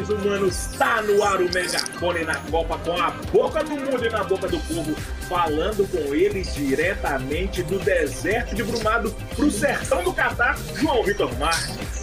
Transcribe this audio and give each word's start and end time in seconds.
seres 0.00 0.08
humanos, 0.08 0.66
tá 0.78 1.02
no 1.02 1.22
ar 1.22 1.40
o 1.40 1.52
megafone 1.52 2.24
na 2.24 2.36
Copa 2.36 2.78
com 2.78 3.00
a 3.00 3.10
boca 3.10 3.62
do 3.62 3.70
mundo 3.72 4.04
e 4.04 4.10
na 4.10 4.24
boca 4.24 4.48
do 4.48 4.58
povo, 4.60 4.94
falando 5.28 5.86
com 5.90 6.14
eles 6.14 6.54
diretamente 6.54 7.62
do 7.62 7.78
deserto 7.78 8.54
de 8.54 8.62
Brumado 8.62 9.14
pro 9.36 9.50
sertão 9.50 10.02
do 10.02 10.12
Catar, 10.12 10.56
João 10.74 11.02
Vitor 11.02 11.30
Marques. 11.38 12.00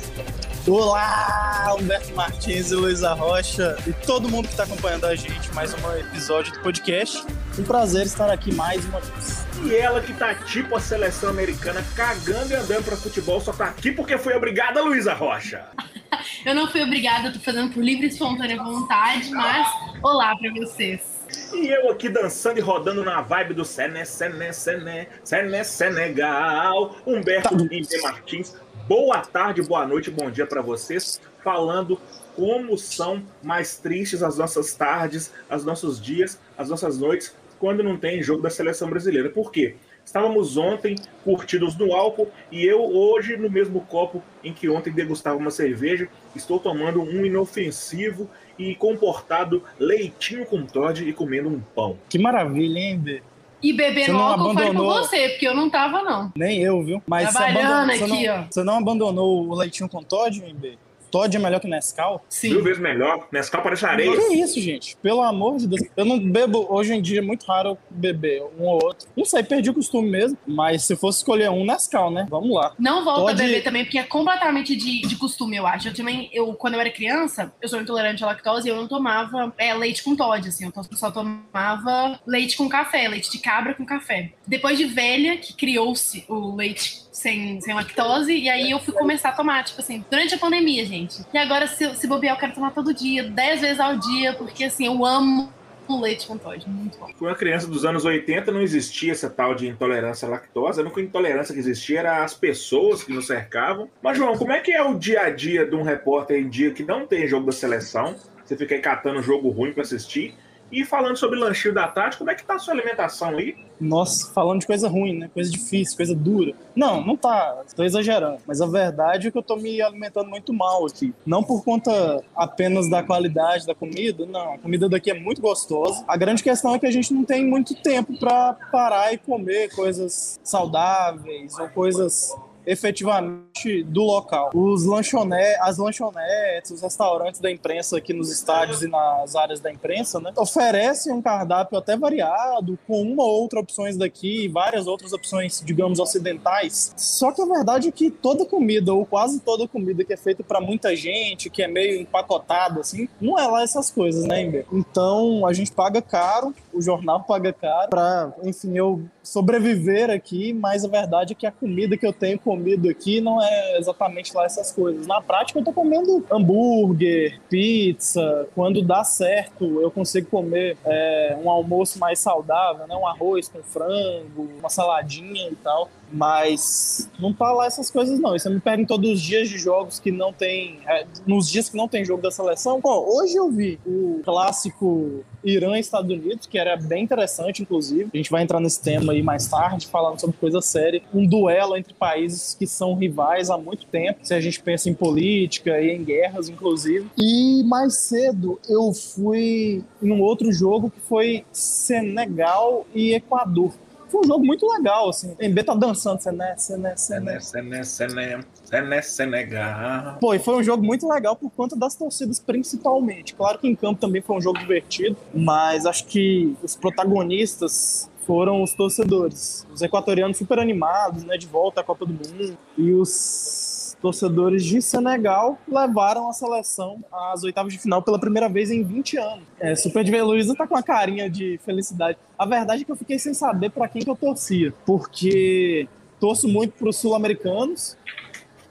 Olá, 0.67 1.75
Humberto 1.79 2.13
Martins 2.13 2.71
e 2.71 2.75
Luísa 2.75 3.13
Rocha 3.13 3.77
e 3.87 3.93
todo 3.93 4.27
mundo 4.27 4.47
que 4.47 4.53
está 4.53 4.63
acompanhando 4.63 5.05
a 5.05 5.15
gente 5.15 5.51
mais 5.53 5.73
um 5.73 5.97
episódio 5.97 6.51
do 6.51 6.59
podcast. 6.59 7.25
Um 7.57 7.63
prazer 7.63 8.05
estar 8.05 8.29
aqui 8.29 8.53
mais 8.53 8.83
uma 8.85 8.99
vez. 8.99 9.45
E 9.63 9.73
ela 9.73 10.01
que 10.01 10.13
tá 10.13 10.35
tipo 10.35 10.75
a 10.75 10.79
seleção 10.79 11.29
americana 11.29 11.83
cagando 11.95 12.51
e 12.51 12.55
andando 12.55 12.83
para 12.83 12.97
futebol 12.97 13.39
só 13.39 13.53
tá 13.53 13.65
aqui 13.65 13.91
porque 13.91 14.17
foi 14.17 14.35
obrigada, 14.35 14.81
Luísa 14.81 15.13
Rocha. 15.13 15.65
Eu 16.45 16.55
não 16.55 16.67
fui 16.67 16.81
obrigada, 16.81 17.31
tô 17.31 17.39
fazendo 17.39 17.73
por 17.73 17.83
livre 17.83 18.07
e 18.07 18.09
espontânea 18.09 18.57
vontade, 18.57 19.29
mas 19.31 19.67
olá 20.01 20.35
para 20.37 20.51
vocês. 20.53 21.17
E 21.53 21.67
eu 21.67 21.91
aqui 21.91 22.07
dançando 22.07 22.57
e 22.57 22.61
rodando 22.61 23.03
na 23.03 23.21
vibe 23.21 23.53
do 23.53 23.65
Sené, 23.65 24.05
Sené, 24.05 24.53
Sené, 24.53 25.07
Sené, 25.23 25.63
Senegal. 25.63 26.95
Humberto 27.05 27.49
tá. 27.57 28.01
Martins, 28.03 28.55
boa 28.87 29.19
tarde, 29.19 29.61
boa 29.61 29.85
noite, 29.85 30.09
bom 30.09 30.31
dia 30.31 30.47
para 30.47 30.61
vocês. 30.61 31.19
Falando 31.43 31.99
como 32.35 32.77
são 32.77 33.23
mais 33.43 33.77
tristes 33.77 34.23
as 34.23 34.37
nossas 34.37 34.73
tardes, 34.73 35.33
os 35.49 35.65
nossos 35.65 36.01
dias, 36.01 36.39
as 36.57 36.69
nossas 36.69 36.97
noites, 36.97 37.35
quando 37.59 37.83
não 37.83 37.97
tem 37.97 38.23
jogo 38.23 38.41
da 38.41 38.49
seleção 38.49 38.89
brasileira. 38.89 39.29
Por 39.29 39.51
quê? 39.51 39.75
Estávamos 40.07 40.55
ontem 40.55 40.95
curtidos 41.21 41.75
no 41.75 41.93
álcool 41.93 42.31
e 42.49 42.63
eu 42.63 42.81
hoje, 42.81 43.35
no 43.35 43.49
mesmo 43.49 43.81
copo 43.81 44.23
em 44.41 44.53
que 44.53 44.69
ontem 44.69 44.89
degustava 44.89 45.35
uma 45.35 45.51
cerveja, 45.51 46.07
estou 46.33 46.61
tomando 46.61 47.01
um 47.01 47.25
inofensivo 47.25 48.29
e 48.57 48.73
comportado 48.73 49.61
leitinho 49.77 50.45
com 50.45 50.65
Todd 50.65 51.03
e 51.03 51.11
comendo 51.11 51.49
um 51.49 51.59
pão. 51.59 51.97
Que 52.07 52.17
maravilha, 52.17 52.79
hein, 52.79 52.97
Bê? 52.97 53.21
E 53.61 53.73
bebendo 53.73 54.17
álcool 54.17 54.51
abandonou... 54.51 54.93
foi 54.93 55.01
com 55.01 55.07
você, 55.09 55.29
porque 55.29 55.45
eu 55.45 55.53
não 55.53 55.69
tava, 55.69 56.01
não. 56.01 56.31
Nem 56.37 56.63
eu, 56.63 56.81
viu? 56.81 57.03
Mas 57.05 57.33
Trabalhando 57.33 57.91
você, 57.91 58.03
aqui, 58.05 58.27
não, 58.27 58.33
ó. 58.33 58.45
Você 58.49 58.63
não 58.63 58.77
abandonou 58.77 59.45
o 59.45 59.55
leitinho 59.55 59.89
com 59.89 60.01
Todd, 60.01 60.41
hein, 60.41 60.55
Bê? 60.57 60.77
Todd 61.11 61.35
é 61.35 61.39
melhor 61.39 61.59
que 61.59 61.67
Nescau? 61.67 62.23
Sim. 62.29 62.49
Mil 62.49 62.63
vezes 62.63 62.79
melhor. 62.79 63.27
Nescau 63.31 63.61
parece 63.61 63.85
areia. 63.85 64.11
Que 64.11 64.35
isso, 64.35 64.59
gente? 64.59 64.95
Pelo 64.97 65.21
amor 65.21 65.57
de 65.57 65.67
Deus. 65.67 65.81
Eu 65.95 66.05
não 66.05 66.19
bebo, 66.19 66.67
hoje 66.69 66.93
em 66.93 67.01
dia 67.01 67.19
é 67.19 67.21
muito 67.21 67.45
raro 67.45 67.77
beber 67.89 68.43
um 68.59 68.65
ou 68.65 68.83
outro. 68.83 69.07
Não 69.15 69.25
sei, 69.25 69.43
perdi 69.43 69.69
o 69.69 69.73
costume 69.73 70.09
mesmo. 70.09 70.37
Mas 70.45 70.83
se 70.83 70.95
fosse 70.95 71.19
escolher 71.19 71.49
um, 71.49 71.65
Nescau, 71.65 72.11
né? 72.11 72.27
Vamos 72.29 72.53
lá. 72.53 72.73
Não 72.79 73.03
volta 73.03 73.31
Todd... 73.31 73.41
a 73.41 73.45
beber 73.45 73.63
também, 73.63 73.83
porque 73.83 73.99
é 73.99 74.03
completamente 74.03 74.75
de, 74.75 75.01
de 75.01 75.15
costume, 75.15 75.57
eu 75.57 75.67
acho. 75.67 75.89
Eu 75.89 75.93
também, 75.93 76.29
eu, 76.33 76.53
quando 76.53 76.75
eu 76.75 76.79
era 76.79 76.91
criança, 76.91 77.51
eu 77.61 77.67
sou 77.67 77.79
intolerante 77.81 78.23
à 78.23 78.27
lactose 78.27 78.67
e 78.67 78.71
eu 78.71 78.75
não 78.75 78.87
tomava 78.87 79.53
é, 79.57 79.73
leite 79.73 80.03
com 80.03 80.15
Todd, 80.15 80.47
assim. 80.47 80.65
Eu 80.65 80.83
só 80.93 81.11
tomava 81.11 82.19
leite 82.25 82.57
com 82.57 82.69
café, 82.69 83.07
leite 83.07 83.31
de 83.31 83.39
cabra 83.39 83.73
com 83.73 83.85
café. 83.85 84.31
Depois 84.45 84.77
de 84.77 84.85
velha, 84.85 85.37
que 85.37 85.53
criou-se 85.53 86.25
o 86.27 86.55
leite 86.55 87.06
sem, 87.17 87.59
sem 87.61 87.73
lactose, 87.73 88.31
e 88.31 88.47
aí 88.47 88.69
eu 88.69 88.79
fui 88.79 88.93
começar 88.93 89.29
a 89.29 89.31
tomar, 89.31 89.63
tipo 89.63 89.81
assim, 89.81 90.05
durante 90.09 90.35
a 90.35 90.37
pandemia, 90.37 90.85
gente. 90.85 91.25
E 91.33 91.37
agora, 91.37 91.65
se, 91.65 91.95
se 91.95 92.05
bobear, 92.05 92.35
eu 92.35 92.39
quero 92.39 92.53
tomar 92.53 92.71
todo 92.71 92.93
dia, 92.93 93.23
10 93.23 93.61
vezes 93.61 93.79
ao 93.79 93.97
dia, 93.97 94.33
porque 94.33 94.65
assim, 94.65 94.85
eu 94.85 95.03
amo 95.03 95.51
o 95.87 95.99
leite 95.99 96.27
com 96.27 96.35
muito 96.67 96.99
bom. 96.99 97.07
Com 97.17 97.25
uma 97.25 97.33
criança 97.33 97.65
dos 97.65 97.85
anos 97.85 98.05
80 98.05 98.51
não 98.51 98.61
existia 98.61 99.13
essa 99.13 99.29
tal 99.29 99.55
de 99.55 99.67
intolerância 99.67 100.27
à 100.27 100.31
lactose, 100.31 100.79
a 100.79 100.83
única 100.83 101.01
intolerância 101.01 101.55
que 101.55 101.59
existia 101.59 101.99
era 101.99 102.23
as 102.23 102.35
pessoas 102.35 103.03
que 103.03 103.11
nos 103.11 103.25
cercavam. 103.25 103.89
Mas, 103.99 104.15
João, 104.15 104.37
como 104.37 104.51
é 104.51 104.59
que 104.59 104.71
é 104.71 104.83
o 104.83 104.93
dia 104.93 105.21
a 105.21 105.29
dia 105.31 105.65
de 105.65 105.75
um 105.75 105.81
repórter 105.81 106.37
em 106.37 106.47
dia 106.47 106.69
que 106.69 106.83
não 106.83 107.07
tem 107.07 107.27
jogo 107.27 107.47
da 107.47 107.51
seleção? 107.51 108.15
Você 108.45 108.55
fica 108.55 108.75
aí 108.75 108.81
catando 108.81 109.23
jogo 109.23 109.49
ruim 109.49 109.73
para 109.73 109.81
assistir 109.81 110.35
e 110.71 110.83
falando 110.85 111.17
sobre 111.17 111.39
lanchinho 111.39 111.73
da 111.73 111.87
tarde, 111.87 112.17
como 112.17 112.29
é 112.29 112.35
que 112.35 112.43
tá 112.43 112.55
a 112.55 112.59
sua 112.59 112.73
alimentação 112.73 113.29
aí? 113.29 113.55
Nossa, 113.79 114.31
falando 114.33 114.61
de 114.61 114.67
coisa 114.67 114.87
ruim, 114.87 115.19
né? 115.19 115.29
Coisa 115.33 115.51
difícil, 115.51 115.95
coisa 115.95 116.15
dura. 116.15 116.53
Não, 116.75 117.05
não 117.05 117.15
tá. 117.15 117.63
Tô 117.75 117.83
exagerando. 117.83 118.39
Mas 118.47 118.59
a 118.59 118.65
verdade 118.65 119.27
é 119.27 119.31
que 119.31 119.37
eu 119.37 119.43
tô 119.43 119.55
me 119.55 119.81
alimentando 119.81 120.29
muito 120.29 120.51
mal 120.51 120.85
aqui. 120.85 121.13
Não 121.25 121.43
por 121.43 121.63
conta 121.63 122.23
apenas 122.35 122.89
da 122.89 123.03
qualidade 123.03 123.67
da 123.67 123.75
comida, 123.75 124.25
não. 124.25 124.55
A 124.55 124.57
comida 124.57 124.89
daqui 124.89 125.11
é 125.11 125.13
muito 125.13 125.41
gostosa. 125.41 126.03
A 126.07 126.17
grande 126.17 126.41
questão 126.41 126.73
é 126.73 126.79
que 126.79 126.87
a 126.87 126.91
gente 126.91 127.13
não 127.13 127.23
tem 127.23 127.45
muito 127.45 127.75
tempo 127.75 128.17
para 128.17 128.53
parar 128.71 129.13
e 129.13 129.17
comer 129.17 129.73
coisas 129.75 130.39
saudáveis 130.43 131.57
ou 131.59 131.69
coisas 131.69 132.35
efetivamente 132.67 133.81
do 133.83 134.03
local. 134.03 134.51
Os 134.53 134.85
lanchonetes, 134.85 135.57
as 135.61 135.77
lanchonetes, 135.77 136.71
os 136.71 136.81
restaurantes 136.81 137.39
da 137.39 137.49
imprensa 137.49 137.97
aqui 137.97 138.13
nos 138.13 138.29
estádios 138.29 138.83
e 138.83 138.87
nas 138.89 139.35
áreas 139.35 139.61
da 139.61 139.71
imprensa, 139.71 140.19
né, 140.19 140.33
oferecem 140.35 141.13
um 141.13 141.21
cardápio 141.21 141.77
até 141.77 141.95
variado, 141.95 142.77
com 142.85 143.01
uma 143.01 143.23
ou 143.23 143.41
outra 143.41 143.61
opções 143.61 143.95
daqui 143.95 144.45
e 144.45 144.47
várias 144.49 144.85
outras 144.85 145.13
opções, 145.13 145.63
digamos, 145.65 145.97
ocidentais. 145.99 146.93
Só 146.97 147.31
que 147.31 147.41
a 147.41 147.45
verdade 147.45 147.87
é 147.87 147.91
que 147.91 148.11
toda 148.11 148.45
comida, 148.45 148.93
ou 148.93 149.05
quase 149.05 149.39
toda 149.39 149.67
comida 149.67 150.03
que 150.03 150.13
é 150.13 150.17
feita 150.17 150.43
para 150.43 150.59
muita 150.59 150.93
gente, 150.95 151.49
que 151.49 151.63
é 151.63 151.67
meio 151.67 152.01
empacotada, 152.01 152.81
assim, 152.81 153.07
não 153.21 153.39
é 153.39 153.47
lá 153.47 153.63
essas 153.63 153.89
coisas, 153.89 154.25
né, 154.25 154.41
Ember? 154.41 154.65
Então 154.73 155.45
a 155.45 155.53
gente 155.53 155.71
paga 155.71 156.01
caro, 156.01 156.53
o 156.73 156.81
jornal 156.81 157.23
paga 157.23 157.53
caro, 157.53 157.89
para, 157.89 158.33
enfim, 158.43 158.77
eu 158.77 159.01
sobreviver 159.23 160.09
aqui, 160.09 160.53
mas 160.53 160.83
a 160.83 160.87
verdade 160.87 161.33
é 161.33 161.35
que 161.35 161.45
a 161.45 161.51
comida 161.51 161.97
que 161.97 162.05
eu 162.05 162.13
tenho 162.13 162.39
comido 162.57 162.89
aqui 162.89 163.21
não 163.21 163.41
é 163.41 163.77
exatamente 163.77 164.33
lá 164.35 164.45
essas 164.45 164.71
coisas. 164.71 165.05
Na 165.05 165.21
prática, 165.21 165.59
eu 165.59 165.63
tô 165.63 165.71
comendo 165.71 166.25
hambúrguer, 166.31 167.39
pizza. 167.49 168.47
Quando 168.55 168.81
dá 168.81 169.03
certo, 169.03 169.81
eu 169.81 169.91
consigo 169.91 170.27
comer 170.29 170.77
é, 170.83 171.37
um 171.41 171.49
almoço 171.49 171.99
mais 171.99 172.19
saudável, 172.19 172.87
né? 172.87 172.95
Um 172.95 173.07
arroz 173.07 173.47
com 173.47 173.61
frango, 173.61 174.49
uma 174.59 174.69
saladinha 174.69 175.49
e 175.49 175.55
tal. 175.55 175.89
Mas 176.11 177.09
não 177.19 177.33
tá 177.33 177.51
lá 177.51 177.65
essas 177.65 177.91
coisas, 177.91 178.19
não. 178.19 178.35
E 178.35 178.39
você 178.39 178.49
me 178.49 178.59
perguntou 178.59 178.97
todos 178.97 179.11
os 179.11 179.21
dias 179.21 179.49
de 179.49 179.57
jogos 179.57 179.99
que 179.99 180.11
não 180.11 180.33
tem. 180.33 180.79
É, 180.85 181.05
nos 181.25 181.49
dias 181.49 181.69
que 181.69 181.77
não 181.77 181.87
tem 181.87 182.03
jogo 182.03 182.21
da 182.21 182.31
seleção. 182.31 182.79
Bom, 182.79 183.05
hoje 183.07 183.35
eu 183.35 183.49
vi 183.51 183.79
o 183.85 184.21
clássico 184.23 185.23
Irã 185.43 185.77
e 185.77 185.79
Estados 185.79 186.09
Unidos, 186.09 186.47
que 186.47 186.57
era 186.57 186.75
bem 186.75 187.03
interessante, 187.03 187.61
inclusive. 187.61 188.09
A 188.13 188.17
gente 188.17 188.31
vai 188.31 188.43
entrar 188.43 188.59
nesse 188.59 188.81
tema 188.81 189.13
aí 189.13 189.21
mais 189.21 189.47
tarde, 189.47 189.87
falando 189.87 190.19
sobre 190.19 190.37
coisa 190.37 190.61
séria. 190.61 191.01
Um 191.13 191.25
duelo 191.27 191.77
entre 191.77 191.93
países 191.93 192.53
que 192.53 192.65
são 192.65 192.95
rivais 192.95 193.49
há 193.49 193.57
muito 193.57 193.85
tempo, 193.85 194.19
se 194.23 194.33
a 194.33 194.41
gente 194.41 194.61
pensa 194.61 194.89
em 194.89 194.93
política 194.93 195.79
e 195.81 195.91
em 195.91 196.03
guerras, 196.03 196.49
inclusive. 196.49 197.07
E 197.17 197.63
mais 197.63 198.07
cedo 198.07 198.59
eu 198.67 198.93
fui 198.93 199.83
em 200.01 200.11
um 200.11 200.21
outro 200.21 200.51
jogo 200.51 200.89
que 200.89 200.99
foi 201.01 201.45
Senegal 201.51 202.85
e 202.93 203.13
Equador 203.13 203.73
foi 204.09 204.21
um 204.21 204.23
jogo 204.23 204.45
muito 204.45 204.67
legal, 204.67 205.09
assim. 205.09 205.35
O 205.39 205.49
MB 205.49 205.63
tá 205.63 205.75
dançando, 205.75 206.21
Sené, 206.21 206.55
Sené, 206.57 206.95
Sené. 206.95 207.39
Sené, 207.39 207.83
Sené, 207.83 208.39
Sené, 208.63 209.01
Senegal. 209.01 210.17
Pô, 210.19 210.33
e 210.33 210.39
foi 210.39 210.55
um 210.55 210.63
jogo 210.63 210.83
muito 210.83 211.07
legal 211.07 211.35
por 211.35 211.49
conta 211.51 211.75
das 211.75 211.95
torcidas, 211.95 212.39
principalmente. 212.39 213.33
Claro 213.35 213.59
que 213.59 213.67
em 213.67 213.75
campo 213.75 213.99
também 213.99 214.21
foi 214.21 214.35
um 214.37 214.41
jogo 214.41 214.59
divertido, 214.59 215.17
mas 215.33 215.85
acho 215.85 216.05
que 216.05 216.55
os 216.63 216.75
protagonistas 216.75 218.09
foram 218.25 218.61
os 218.61 218.73
torcedores. 218.73 219.65
Os 219.73 219.81
equatorianos 219.81 220.37
super 220.37 220.59
animados, 220.59 221.23
né, 221.23 221.37
de 221.37 221.47
volta 221.47 221.81
à 221.81 221.83
Copa 221.83 222.05
do 222.05 222.13
Mundo. 222.13 222.57
E 222.77 222.91
os 222.91 223.76
torcedores 224.01 224.63
de 224.63 224.81
Senegal 224.81 225.57
levaram 225.67 226.29
a 226.29 226.33
seleção 226.33 227.03
às 227.11 227.43
oitavas 227.43 227.73
de 227.73 227.79
final 227.79 228.01
pela 228.01 228.19
primeira 228.19 228.47
vez 228.47 228.71
em 228.71 228.83
20 228.83 229.17
anos. 229.17 229.43
É, 229.59 229.75
Super 229.75 230.03
de 230.03 230.21
Luiza 230.21 230.55
tá 230.55 230.67
com 230.67 230.75
a 230.75 230.83
carinha 230.83 231.29
de 231.29 231.59
felicidade. 231.65 232.17
A 232.37 232.45
verdade 232.45 232.81
é 232.81 232.85
que 232.85 232.91
eu 232.91 232.95
fiquei 232.95 233.17
sem 233.19 233.33
saber 233.33 233.71
para 233.71 233.87
quem 233.87 234.01
que 234.01 234.09
eu 234.09 234.15
torcia, 234.15 234.73
porque 234.85 235.87
torço 236.19 236.47
muito 236.47 236.73
para 236.73 236.89
os 236.89 236.97
sul-americanos 236.97 237.97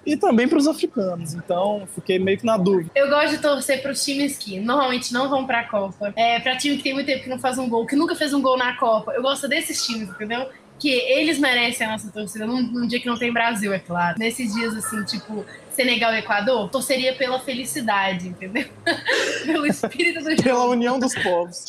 e 0.07 0.17
também 0.17 0.47
para 0.47 0.59
os 0.59 0.69
africanos. 0.69 1.35
Então, 1.35 1.87
fiquei 1.95 2.19
meio 2.19 2.39
que 2.39 2.47
na 2.47 2.57
dúvida. 2.57 2.91
Eu 2.95 3.09
gosto 3.09 3.31
de 3.31 3.39
torcer 3.39 3.83
para 3.83 3.91
os 3.91 4.05
times 4.05 4.39
que 4.39 4.61
normalmente 4.61 5.13
não 5.13 5.29
vão 5.29 5.45
para 5.45 5.61
a 5.61 5.65
Copa. 5.65 6.13
É, 6.15 6.39
para 6.39 6.57
time 6.57 6.77
que 6.77 6.85
tem 6.85 6.95
muito 6.95 7.07
tempo 7.07 7.25
que 7.25 7.29
não 7.29 7.41
faz 7.41 7.59
um 7.59 7.69
gol, 7.69 7.85
que 7.85 7.97
nunca 7.97 8.15
fez 8.15 8.33
um 8.33 8.41
gol 8.41 8.57
na 8.57 8.77
Copa. 8.77 9.13
Eu 9.13 9.23
gosto 9.23 9.49
desses 9.49 9.85
times, 9.85 10.09
entendeu? 10.09 10.49
Que 10.79 10.91
eles 10.91 11.39
merecem 11.39 11.87
a 11.87 11.91
nossa 11.93 12.11
torcida 12.11 12.47
num, 12.47 12.61
num, 12.63 12.87
dia 12.87 13.01
que 13.01 13.07
não 13.07 13.19
tem 13.19 13.33
Brasil, 13.33 13.73
é 13.73 13.79
claro. 13.79 14.19
Nesses 14.19 14.53
dias, 14.55 14.75
assim, 14.77 15.03
tipo, 15.05 15.45
Senegal 15.71 16.13
e 16.15 16.19
Equador, 16.19 16.71
torceria 16.71 17.15
pela 17.15 17.41
felicidade, 17.41 18.29
entendeu? 18.29 18.67
Pelo 19.45 19.67
espírito 19.67 20.23
do 20.23 20.31
jogo. 20.31 20.43
Pela 20.43 20.65
união 20.67 20.99
dos 20.99 21.15
povos. 21.15 21.67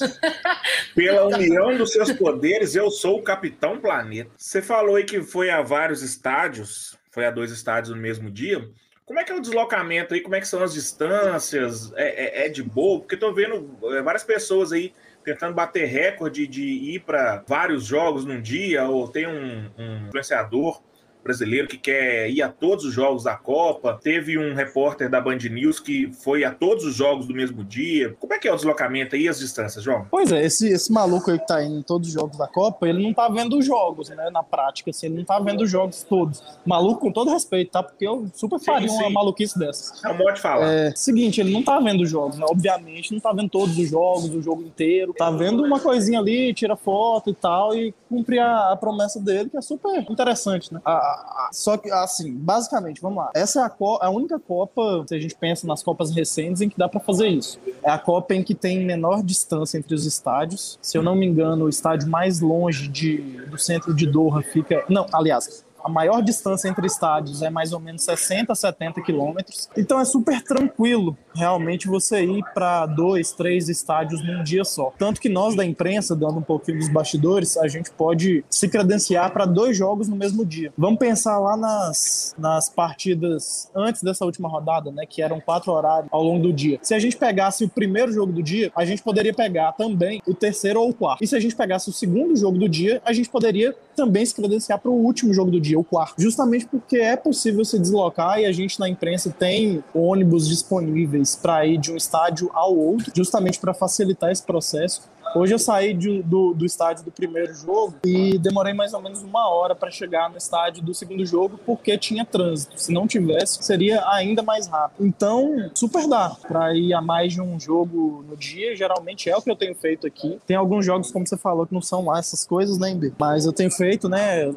Pela 0.95 1.27
união 1.27 1.77
dos 1.77 1.92
seus 1.92 2.12
poderes, 2.12 2.75
eu 2.75 2.89
sou 2.89 3.19
o 3.19 3.24
Capitão 3.24 3.80
Planeta. 3.80 4.31
Você 4.36 4.62
falou 4.62 4.95
aí 4.95 5.04
que 5.04 5.21
foi 5.21 5.50
a 5.50 5.62
vários 5.62 6.01
estádios, 6.01 6.98
foi 7.12 7.25
a 7.25 7.31
dois 7.31 7.51
estádios 7.51 7.95
no 7.95 8.01
mesmo 8.01 8.31
dia. 8.31 8.68
Como 9.06 9.19
é 9.19 9.24
que 9.24 9.31
é 9.31 9.36
o 9.36 9.39
deslocamento 9.39 10.13
aí? 10.13 10.21
Como 10.21 10.36
é 10.36 10.42
que 10.42 10.48
são 10.48 10.62
as 10.62 10.74
distâncias? 10.74 11.94
É, 11.95 12.44
é, 12.44 12.45
é 12.45 12.50
de 12.50 12.62
boa? 12.62 13.00
Porque 13.00 13.15
eu 13.15 13.19
tô 13.19 13.33
vendo 13.33 13.77
é, 13.95 14.01
várias 14.01 14.24
pessoas 14.24 14.74
aí 14.74 14.94
tentando 15.27 15.53
bater 15.53 15.83
recorde 15.85 16.47
de 16.47 16.63
ir 16.63 17.00
para 17.01 17.44
vários 17.45 17.83
jogos 17.85 18.24
num 18.24 18.41
dia, 18.41 18.88
ou 18.88 19.09
tem 19.09 19.27
um, 19.27 19.69
um 19.77 20.07
influenciador 20.07 20.81
brasileiro 21.27 21.68
que 21.68 21.77
quer 21.77 22.29
ir 22.29 22.41
a 22.41 22.50
todos 22.50 22.85
os 22.85 22.94
jogos 22.94 23.24
da 23.24 23.35
Copa. 23.35 24.00
Teve 24.01 24.38
um 24.38 24.56
repórter 24.56 25.09
da 25.09 25.19
Band 25.19 25.38
News 25.50 25.79
que 25.79 26.12
foi 26.13 26.45
a 26.45 26.51
todos 26.51 26.85
os 26.85 26.95
jogos 26.95 27.27
do 27.27 27.33
mesmo 27.33 27.63
dia. 27.63 28.15
Como 28.19 28.33
é 28.33 28.39
que 28.39 28.47
é 28.47 28.53
o 28.53 28.56
deslocamento 28.56 29.15
aí 29.15 29.24
e 29.24 29.29
as 29.29 29.39
distâncias, 29.39 29.83
João? 29.83 30.07
Pois 30.09 30.31
é, 30.31 30.45
esse, 30.45 30.69
esse 30.69 30.91
maluco 30.91 31.29
aí 31.29 31.38
que 31.38 31.47
tá 31.47 31.62
indo 31.63 31.79
em 31.79 31.83
todos 31.83 32.07
os 32.07 32.13
jogos 32.13 32.38
da 32.38 32.47
Copa, 32.47 32.88
ele 32.88 33.03
não 33.03 33.13
tá 33.13 33.27
vendo 33.27 33.57
os 33.57 33.65
jogos, 33.65 34.09
né? 34.09 34.29
Na 34.31 34.41
prática, 34.41 34.89
assim, 34.89 35.07
ele 35.07 35.18
não 35.18 35.25
tá 35.25 35.39
vendo 35.39 35.62
os 35.62 35.69
jogos 35.69 36.03
todos. 36.03 36.41
Maluco, 36.65 37.01
com 37.01 37.12
todo 37.12 37.31
respeito, 37.31 37.71
tá? 37.71 37.83
Porque 37.83 38.07
eu 38.07 38.27
super 38.33 38.59
faria 38.59 38.88
sim, 38.88 38.95
sim. 38.95 39.03
uma 39.03 39.09
maluquice 39.09 39.59
dessas. 39.59 40.03
É 40.03 40.09
um 40.09 40.33
de 40.33 40.39
falar. 40.39 40.71
É, 40.71 40.94
seguinte, 40.95 41.41
ele 41.41 41.51
não 41.51 41.63
tá 41.63 41.80
vendo 41.80 42.01
os 42.01 42.09
jogos, 42.09 42.38
né? 42.38 42.45
Obviamente, 42.50 43.13
não 43.13 43.19
tá 43.19 43.33
vendo 43.33 43.50
todos 43.50 43.77
os 43.77 43.89
jogos, 43.89 44.30
o 44.33 44.41
jogo 44.41 44.63
inteiro. 44.63 45.13
Tá 45.13 45.30
vendo 45.30 45.63
uma 45.63 45.80
coisinha 45.80 46.19
ali, 46.19 46.53
tira 46.53 46.75
foto 46.75 47.30
e 47.30 47.33
tal, 47.33 47.75
e 47.75 47.94
cumpre 48.09 48.39
a, 48.39 48.71
a 48.71 48.75
promessa 48.75 49.19
dele, 49.19 49.50
que 49.50 49.57
é 49.57 49.62
super 49.62 50.00
interessante, 50.09 50.73
né? 50.73 50.81
A, 50.85 51.16
só 51.51 51.77
que, 51.77 51.89
assim, 51.91 52.33
basicamente, 52.33 53.01
vamos 53.01 53.17
lá. 53.17 53.31
Essa 53.33 53.61
é 53.61 53.63
a, 53.63 53.71
a 54.05 54.09
única 54.09 54.39
Copa, 54.39 55.05
se 55.07 55.15
a 55.15 55.19
gente 55.19 55.35
pensa 55.35 55.65
nas 55.67 55.83
Copas 55.83 56.11
recentes, 56.11 56.61
em 56.61 56.69
que 56.69 56.77
dá 56.77 56.87
para 56.87 56.99
fazer 56.99 57.27
isso. 57.27 57.59
É 57.83 57.89
a 57.89 57.97
Copa 57.97 58.33
em 58.33 58.43
que 58.43 58.55
tem 58.55 58.85
menor 58.85 59.23
distância 59.23 59.77
entre 59.77 59.93
os 59.93 60.05
estádios. 60.05 60.77
Se 60.81 60.97
eu 60.97 61.03
não 61.03 61.15
me 61.15 61.25
engano, 61.25 61.65
o 61.65 61.69
estádio 61.69 62.09
mais 62.09 62.39
longe 62.39 62.87
de, 62.87 63.17
do 63.47 63.57
centro 63.57 63.93
de 63.93 64.05
Doha 64.05 64.41
fica. 64.41 64.83
Não, 64.89 65.05
aliás, 65.13 65.65
a 65.83 65.89
maior 65.89 66.21
distância 66.21 66.67
entre 66.67 66.85
estádios 66.85 67.41
é 67.41 67.49
mais 67.49 67.71
ou 67.71 67.79
menos 67.79 68.03
60, 68.03 68.53
70 68.53 69.01
quilômetros. 69.01 69.69
Então 69.77 69.99
é 69.99 70.05
super 70.05 70.41
tranquilo 70.41 71.17
realmente 71.37 71.87
você 71.87 72.23
ir 72.23 72.43
para 72.53 72.85
dois, 72.85 73.31
três 73.31 73.69
estádios 73.69 74.25
num 74.25 74.43
dia 74.43 74.63
só. 74.65 74.91
Tanto 74.97 75.21
que 75.21 75.29
nós 75.29 75.55
da 75.55 75.63
imprensa, 75.63 76.15
dando 76.15 76.39
um 76.39 76.41
pouquinho 76.41 76.79
dos 76.79 76.89
bastidores, 76.89 77.57
a 77.57 77.67
gente 77.67 77.91
pode 77.91 78.43
se 78.49 78.67
credenciar 78.67 79.31
para 79.31 79.45
dois 79.45 79.77
jogos 79.77 80.07
no 80.07 80.15
mesmo 80.15 80.45
dia. 80.45 80.73
Vamos 80.77 80.99
pensar 80.99 81.37
lá 81.39 81.55
nas, 81.55 82.35
nas 82.37 82.69
partidas 82.69 83.69
antes 83.75 84.01
dessa 84.01 84.25
última 84.25 84.49
rodada, 84.49 84.91
né, 84.91 85.05
que 85.05 85.21
eram 85.21 85.39
quatro 85.39 85.71
horários 85.71 86.09
ao 86.11 86.23
longo 86.23 86.43
do 86.43 86.53
dia. 86.53 86.79
Se 86.81 86.93
a 86.93 86.99
gente 86.99 87.17
pegasse 87.17 87.63
o 87.63 87.69
primeiro 87.69 88.11
jogo 88.11 88.31
do 88.31 88.41
dia, 88.41 88.71
a 88.75 88.83
gente 88.85 89.03
poderia 89.03 89.33
pegar 89.33 89.73
também 89.73 90.21
o 90.27 90.33
terceiro 90.33 90.81
ou 90.81 90.89
o 90.89 90.93
quarto. 90.93 91.23
E 91.23 91.27
se 91.27 91.35
a 91.35 91.39
gente 91.39 91.55
pegasse 91.55 91.89
o 91.89 91.93
segundo 91.93 92.35
jogo 92.35 92.57
do 92.57 92.67
dia, 92.67 93.01
a 93.05 93.13
gente 93.13 93.29
poderia 93.29 93.75
também 93.95 94.25
se 94.25 94.33
credenciar 94.33 94.79
para 94.79 94.91
o 94.91 94.95
último 94.95 95.33
jogo 95.33 95.51
do 95.51 95.59
dia, 95.59 95.79
o 95.79 95.83
quarto. 95.83 96.21
Justamente 96.21 96.65
porque 96.67 96.97
é 96.97 97.15
possível 97.15 97.63
se 97.65 97.79
deslocar 97.79 98.39
e 98.39 98.45
a 98.45 98.51
gente 98.51 98.79
na 98.79 98.87
imprensa 98.87 99.33
tem 99.37 99.83
ônibus 99.93 100.47
disponíveis 100.47 101.26
para 101.35 101.65
ir 101.65 101.77
de 101.77 101.91
um 101.91 101.97
estádio 101.97 102.50
ao 102.53 102.75
outro, 102.75 103.12
justamente 103.15 103.59
para 103.59 103.74
facilitar 103.74 104.31
esse 104.31 104.44
processo. 104.44 105.01
Hoje 105.37 105.53
eu 105.53 105.59
saí 105.59 105.93
de, 105.93 106.23
do, 106.23 106.51
do 106.55 106.65
estádio 106.65 107.05
do 107.05 107.11
primeiro 107.11 107.53
jogo 107.53 107.93
e 108.03 108.39
demorei 108.39 108.73
mais 108.73 108.91
ou 108.95 109.01
menos 109.01 109.21
uma 109.21 109.47
hora 109.47 109.75
para 109.75 109.91
chegar 109.91 110.31
no 110.31 110.37
estádio 110.37 110.83
do 110.83 110.95
segundo 110.95 111.23
jogo 111.27 111.59
porque 111.63 111.95
tinha 111.95 112.25
trânsito. 112.25 112.81
Se 112.81 112.91
não 112.91 113.05
tivesse, 113.05 113.63
seria 113.63 114.03
ainda 114.09 114.41
mais 114.41 114.65
rápido. 114.65 115.05
Então, 115.05 115.69
super 115.75 116.07
dá 116.07 116.35
para 116.47 116.75
ir 116.75 116.91
a 116.91 117.01
mais 117.01 117.33
de 117.33 117.41
um 117.41 117.59
jogo 117.59 118.25
no 118.27 118.35
dia. 118.35 118.75
Geralmente 118.75 119.29
é 119.29 119.37
o 119.37 119.41
que 119.41 119.51
eu 119.51 119.55
tenho 119.55 119.75
feito 119.75 120.07
aqui. 120.07 120.39
Tem 120.47 120.57
alguns 120.57 120.83
jogos, 120.83 121.11
como 121.11 121.27
você 121.27 121.37
falou, 121.37 121.67
que 121.67 121.73
não 121.73 121.83
são 121.83 122.05
lá 122.05 122.17
essas 122.17 122.43
coisas, 122.43 122.79
né, 122.79 122.89
Embi? 122.89 123.13
Mas 123.19 123.45
eu 123.45 123.53
tenho 123.53 123.69
feito, 123.69 124.09
né, 124.09 124.51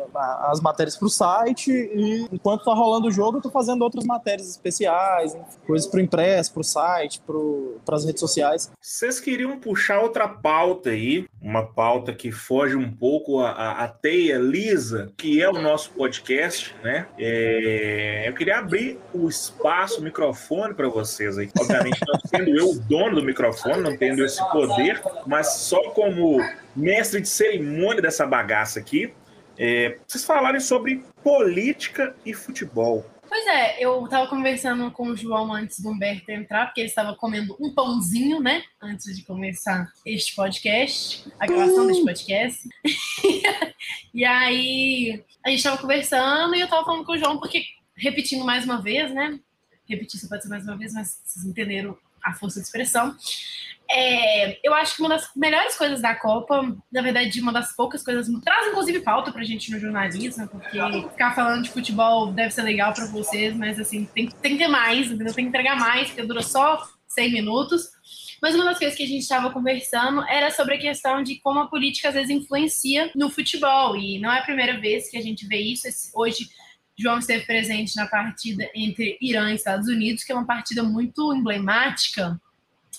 as 0.45 0.63
matérias 0.63 0.97
pro 0.97 1.11
site 1.11 1.71
e 1.71 2.27
enquanto 2.33 2.65
tá 2.65 2.73
rolando 2.73 3.09
o 3.09 3.11
jogo, 3.11 3.37
eu 3.37 3.43
tô 3.43 3.51
fazendo 3.51 3.83
outras 3.83 4.07
matérias 4.07 4.49
especiais, 4.49 5.37
coisas 5.67 5.87
pro 5.87 6.01
impresso, 6.01 6.55
pro 6.55 6.65
site, 6.65 7.21
pro, 7.27 7.77
pras 7.85 8.07
redes 8.07 8.21
sociais. 8.21 8.73
Vocês 8.81 9.21
queriam 9.21 9.59
puxar 9.59 10.01
outra 10.01 10.27
pauta 10.27 10.70
pauta 10.71 10.91
aí, 10.91 11.27
uma 11.43 11.67
pauta 11.67 12.13
que 12.13 12.31
foge 12.31 12.77
um 12.77 12.91
pouco 12.91 13.41
a 13.41 13.89
teia 13.89 14.39
lisa, 14.39 15.13
que 15.17 15.43
é 15.43 15.49
o 15.49 15.61
nosso 15.61 15.91
podcast, 15.93 16.75
né? 16.83 17.07
É, 17.19 18.29
eu 18.29 18.33
queria 18.35 18.59
abrir 18.59 18.99
o 19.13 19.29
espaço, 19.29 20.01
o 20.01 20.05
microfone 20.05 20.75
para 20.75 20.89
vocês 20.89 21.37
aí. 21.39 21.51
Obviamente, 21.59 21.99
não 22.07 22.21
sendo 22.21 22.57
eu 22.57 22.71
o 22.71 22.79
dono 22.79 23.17
do 23.17 23.23
microfone, 23.25 23.83
não 23.83 23.97
tendo 23.97 24.25
esse 24.25 24.41
poder, 24.51 25.03
mas 25.27 25.55
só 25.55 25.91
como 25.91 26.39
mestre 26.77 27.21
de 27.21 27.29
cerimônia 27.29 28.01
dessa 28.01 28.25
bagaça 28.25 28.79
aqui, 28.79 29.13
é, 29.59 29.99
vocês 30.07 30.25
falarem 30.25 30.61
sobre 30.61 31.03
política 31.23 32.15
e 32.25 32.33
futebol. 32.33 33.05
Pois 33.31 33.47
é, 33.47 33.81
eu 33.81 34.05
estava 34.05 34.27
conversando 34.27 34.91
com 34.91 35.07
o 35.07 35.17
João 35.17 35.53
antes 35.53 35.79
do 35.79 35.89
Humberto 35.89 36.33
entrar, 36.33 36.67
porque 36.67 36.81
ele 36.81 36.89
estava 36.89 37.15
comendo 37.15 37.57
um 37.61 37.73
pãozinho, 37.73 38.41
né? 38.41 38.65
Antes 38.83 39.17
de 39.17 39.23
começar 39.23 39.89
este 40.05 40.35
podcast, 40.35 41.33
a 41.39 41.47
gravação 41.47 41.87
deste 41.87 42.05
podcast. 42.05 42.69
e 44.13 44.25
aí 44.25 45.25
a 45.47 45.51
gente 45.51 45.61
estava 45.61 45.79
conversando 45.79 46.57
e 46.57 46.61
eu 46.61 46.65
estava 46.65 46.85
falando 46.85 47.05
com 47.05 47.13
o 47.13 47.19
João, 47.19 47.39
porque, 47.39 47.63
repetindo 47.95 48.45
mais 48.45 48.65
uma 48.65 48.83
vez, 48.83 49.15
né? 49.15 49.39
Repetir 49.89 50.19
só 50.19 50.27
pode 50.27 50.43
ser 50.43 50.49
mais 50.49 50.65
uma 50.65 50.77
vez, 50.77 50.93
mas 50.93 51.23
vocês 51.25 51.47
entenderam 51.47 51.97
a 52.25 52.35
força 52.35 52.59
de 52.59 52.67
expressão. 52.67 53.17
É, 53.93 54.61
eu 54.63 54.73
acho 54.73 54.95
que 54.95 55.03
uma 55.03 55.09
das 55.09 55.29
melhores 55.35 55.77
coisas 55.77 56.01
da 56.01 56.15
Copa, 56.15 56.77
na 56.93 57.03
verdade, 57.03 57.41
uma 57.41 57.53
das 57.53 57.75
poucas 57.75 58.05
coisas, 58.05 58.29
traz 58.41 58.69
inclusive 58.69 59.01
pauta 59.01 59.33
pra 59.33 59.43
gente 59.43 59.73
no 59.73 59.81
jornalismo, 59.81 60.47
porque 60.47 60.79
ficar 61.11 61.35
falando 61.35 61.65
de 61.65 61.71
futebol 61.71 62.33
deve 62.33 62.53
ser 62.53 62.63
legal 62.63 62.95
pra 62.95 63.07
vocês, 63.07 63.55
mas 63.57 63.81
assim, 63.81 64.05
tem, 64.15 64.29
tem 64.29 64.53
que 64.53 64.59
ter 64.59 64.69
mais, 64.69 65.11
entendeu? 65.11 65.35
Tem 65.35 65.45
que 65.45 65.49
entregar 65.49 65.77
mais, 65.77 66.09
porque 66.09 66.23
dura 66.23 66.43
só 66.43 66.81
100 67.09 67.33
minutos. 67.33 67.89
Mas 68.41 68.55
uma 68.55 68.65
das 68.65 68.79
coisas 68.79 68.97
que 68.97 69.03
a 69.03 69.09
gente 69.09 69.23
estava 69.23 69.51
conversando 69.51 70.23
era 70.29 70.51
sobre 70.51 70.77
a 70.77 70.79
questão 70.79 71.23
de 71.23 71.41
como 71.41 71.59
a 71.59 71.69
política 71.69 72.09
às 72.09 72.15
vezes 72.15 72.31
influencia 72.31 73.11
no 73.15 73.29
futebol. 73.29 73.97
E 73.97 74.21
não 74.21 74.33
é 74.33 74.39
a 74.39 74.45
primeira 74.45 74.81
vez 74.81 75.11
que 75.11 75.19
a 75.19 75.23
gente 75.23 75.47
vê 75.47 75.59
isso. 75.59 75.89
Hoje, 76.15 76.49
João 76.97 77.19
esteve 77.19 77.45
presente 77.45 77.97
na 77.97 78.07
partida 78.07 78.71
entre 78.75 79.19
Irã 79.21 79.51
e 79.51 79.57
Estados 79.57 79.89
Unidos, 79.89 80.23
que 80.23 80.33
é 80.33 80.35
uma 80.35 80.47
partida 80.47 80.83
muito 80.83 81.35
emblemática 81.35 82.41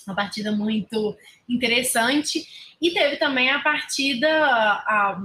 uma 0.06 0.16
partida 0.16 0.52
muito 0.52 1.16
interessante. 1.48 2.46
E 2.80 2.90
teve 2.90 3.16
também 3.16 3.50
a 3.50 3.60
partida, 3.60 4.28
a, 4.28 5.20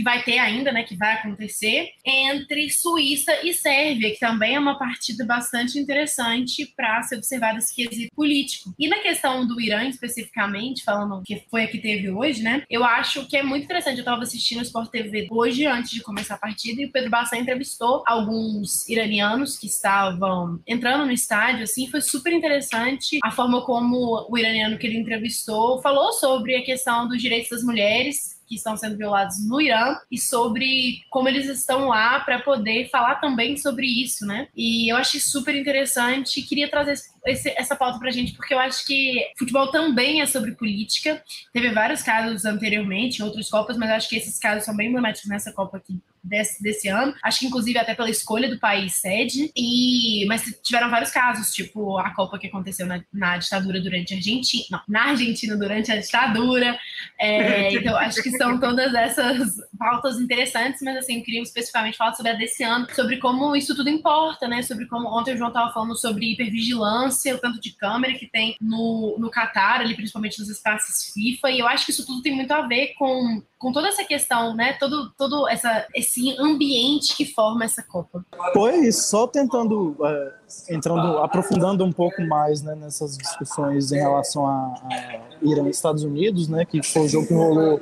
que 0.00 0.02
vai 0.02 0.22
ter 0.22 0.38
ainda, 0.38 0.72
né, 0.72 0.82
que 0.82 0.96
vai 0.96 1.14
acontecer, 1.14 1.90
entre 2.04 2.70
Suíça 2.70 3.32
e 3.44 3.52
Sérvia, 3.52 4.10
que 4.10 4.18
também 4.18 4.54
é 4.54 4.58
uma 4.58 4.78
partida 4.78 5.26
bastante 5.26 5.78
interessante 5.78 6.72
para 6.74 7.02
ser 7.02 7.16
observada 7.16 7.58
esse 7.58 7.74
quesito 7.74 8.10
político. 8.14 8.74
E 8.78 8.88
na 8.88 8.98
questão 9.00 9.46
do 9.46 9.60
Irã, 9.60 9.84
especificamente, 9.84 10.82
falando 10.82 11.22
que 11.22 11.44
foi 11.50 11.64
a 11.64 11.68
que 11.68 11.78
teve 11.78 12.10
hoje, 12.10 12.42
né, 12.42 12.62
eu 12.70 12.82
acho 12.82 13.26
que 13.26 13.36
é 13.36 13.42
muito 13.42 13.64
interessante. 13.64 13.96
Eu 13.96 14.00
estava 14.00 14.22
assistindo 14.22 14.60
o 14.60 14.62
Sport 14.62 14.90
TV 14.90 15.28
hoje, 15.30 15.66
antes 15.66 15.90
de 15.90 16.00
começar 16.00 16.36
a 16.36 16.38
partida, 16.38 16.80
e 16.80 16.86
o 16.86 16.92
Pedro 16.92 17.10
Bassan 17.10 17.36
entrevistou 17.36 18.02
alguns 18.06 18.88
iranianos 18.88 19.58
que 19.58 19.66
estavam 19.66 20.60
entrando 20.66 21.04
no 21.04 21.12
estádio, 21.12 21.64
assim, 21.64 21.90
foi 21.90 22.00
super 22.00 22.32
interessante 22.32 23.18
a 23.22 23.30
forma 23.30 23.62
como 23.66 24.26
o 24.30 24.38
iraniano 24.38 24.78
que 24.78 24.86
ele 24.86 24.96
entrevistou 24.96 25.82
falou 25.82 26.12
sobre 26.12 26.56
a 26.56 26.64
questão 26.64 27.06
dos 27.06 27.20
direitos 27.20 27.50
das 27.50 27.62
mulheres 27.62 28.39
que 28.50 28.56
estão 28.56 28.76
sendo 28.76 28.96
violados 28.96 29.46
no 29.46 29.60
Irã 29.60 29.96
e 30.10 30.18
sobre 30.18 31.04
como 31.08 31.28
eles 31.28 31.46
estão 31.48 31.86
lá 31.86 32.18
para 32.18 32.40
poder 32.40 32.90
falar 32.90 33.20
também 33.20 33.56
sobre 33.56 33.86
isso, 33.86 34.26
né? 34.26 34.48
E 34.56 34.92
eu 34.92 34.96
achei 34.96 35.20
super 35.20 35.54
interessante, 35.54 36.42
queria 36.42 36.68
trazer 36.68 36.94
esse, 37.26 37.50
essa 37.50 37.76
pauta 37.76 37.98
pra 37.98 38.10
gente, 38.10 38.32
porque 38.34 38.54
eu 38.54 38.58
acho 38.58 38.86
que 38.86 39.26
futebol 39.38 39.70
também 39.70 40.20
é 40.20 40.26
sobre 40.26 40.52
política. 40.52 41.22
Teve 41.52 41.70
vários 41.70 42.02
casos 42.02 42.44
anteriormente, 42.44 43.20
em 43.20 43.24
outras 43.24 43.48
Copas, 43.48 43.76
mas 43.76 43.90
eu 43.90 43.96
acho 43.96 44.08
que 44.08 44.16
esses 44.16 44.38
casos 44.38 44.64
são 44.64 44.76
bem 44.76 44.88
emblemáticos 44.88 45.28
nessa 45.28 45.52
Copa 45.52 45.76
aqui 45.76 46.00
desse, 46.22 46.62
desse 46.62 46.88
ano. 46.88 47.14
Acho 47.22 47.40
que, 47.40 47.46
inclusive, 47.46 47.78
até 47.78 47.94
pela 47.94 48.10
escolha 48.10 48.48
do 48.48 48.58
país 48.58 48.94
sede. 48.94 49.50
E, 49.56 50.24
mas 50.26 50.42
tiveram 50.62 50.90
vários 50.90 51.10
casos, 51.10 51.52
tipo 51.52 51.98
a 51.98 52.14
Copa 52.14 52.38
que 52.38 52.46
aconteceu 52.46 52.86
na, 52.86 53.02
na 53.12 53.36
ditadura 53.36 53.80
durante 53.80 54.14
a 54.14 54.16
Argentina. 54.16 54.64
Não, 54.70 54.80
na 54.88 55.04
Argentina 55.10 55.56
durante 55.56 55.90
a 55.90 56.00
ditadura. 56.00 56.78
É, 57.18 57.72
então, 57.74 57.96
acho 57.96 58.22
que 58.22 58.30
são 58.32 58.58
todas 58.58 58.94
essas 58.94 59.56
pautas 59.80 60.20
interessantes, 60.20 60.82
mas 60.82 60.98
assim, 60.98 61.16
eu 61.16 61.24
queria 61.24 61.40
especificamente 61.40 61.96
falar 61.96 62.12
sobre 62.12 62.32
a 62.32 62.34
desse 62.34 62.62
ano, 62.62 62.86
sobre 62.94 63.16
como 63.16 63.56
isso 63.56 63.74
tudo 63.74 63.88
importa, 63.88 64.46
né? 64.46 64.60
Sobre 64.60 64.84
como 64.86 65.08
ontem 65.08 65.32
o 65.32 65.38
João 65.38 65.48
estava 65.48 65.72
falando 65.72 65.96
sobre 65.96 66.32
hipervigilância, 66.32 67.34
o 67.34 67.38
tanto 67.38 67.58
de 67.58 67.74
câmera 67.74 68.12
que 68.12 68.26
tem 68.26 68.56
no, 68.60 69.16
no 69.18 69.30
Catar, 69.30 69.80
ali, 69.80 69.96
principalmente 69.96 70.38
nos 70.38 70.50
espaços 70.50 71.10
FIFA, 71.14 71.50
e 71.50 71.60
eu 71.60 71.66
acho 71.66 71.86
que 71.86 71.92
isso 71.92 72.04
tudo 72.04 72.20
tem 72.20 72.36
muito 72.36 72.52
a 72.52 72.60
ver 72.66 72.92
com, 72.98 73.42
com 73.58 73.72
toda 73.72 73.88
essa 73.88 74.04
questão, 74.04 74.54
né? 74.54 74.74
Todo, 74.74 75.10
todo 75.16 75.48
essa, 75.48 75.86
esse 75.94 76.38
ambiente 76.38 77.16
que 77.16 77.24
forma 77.24 77.64
essa 77.64 77.82
Copa. 77.82 78.22
Pois, 78.52 79.06
só 79.06 79.26
tentando, 79.26 79.96
é, 80.04 80.74
entrando, 80.74 81.18
aprofundando 81.18 81.86
um 81.86 81.92
pouco 81.92 82.20
mais 82.26 82.60
né, 82.60 82.74
nessas 82.74 83.16
discussões 83.16 83.92
em 83.92 83.98
relação 83.98 84.46
a, 84.46 84.74
a 84.92 85.20
Irã 85.42 85.66
e 85.66 85.70
Estados 85.70 86.02
Unidos, 86.02 86.48
né? 86.48 86.66
Que 86.66 86.82
foi 86.82 87.06
o 87.06 87.08
jogo 87.08 87.26
que 87.26 87.32
rolou 87.32 87.80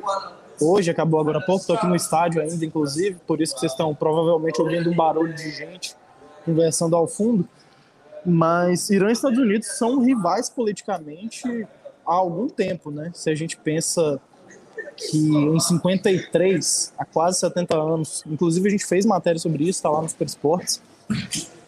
hoje, 0.61 0.91
acabou 0.91 1.21
agora 1.21 1.39
há 1.39 1.41
pouco, 1.41 1.61
estou 1.61 1.77
aqui 1.77 1.87
no 1.87 1.97
estádio 1.97 2.43
ainda, 2.43 2.65
inclusive, 2.65 3.19
por 3.27 3.41
isso 3.41 3.55
que 3.55 3.61
vocês 3.61 3.73
estão 3.73 3.95
provavelmente 3.95 4.61
ouvindo 4.61 4.91
um 4.91 4.95
barulho 4.97 5.35
de 5.35 5.51
gente 5.51 5.95
conversando 6.45 6.97
ao 6.97 7.07
fundo. 7.07 7.49
Mas 8.25 8.91
Irã 8.91 9.09
e 9.09 9.13
Estados 9.13 9.39
Unidos 9.39 9.69
são 9.79 10.01
rivais 10.01 10.49
politicamente 10.49 11.67
há 12.07 12.15
algum 12.15 12.49
tempo, 12.49 12.91
né? 12.91 13.11
Se 13.15 13.31
a 13.31 13.35
gente 13.35 13.57
pensa 13.57 14.21
que 14.97 15.17
em 15.17 15.61
53, 15.61 16.93
há 16.99 17.05
quase 17.05 17.39
70 17.39 17.77
anos, 17.77 18.25
inclusive 18.27 18.67
a 18.69 18.71
gente 18.71 18.85
fez 18.85 19.07
matéria 19.07 19.39
sobre 19.39 19.63
isso, 19.65 19.79
está 19.79 19.91
lá 19.91 20.03
no 20.03 20.09
Super 20.09 20.29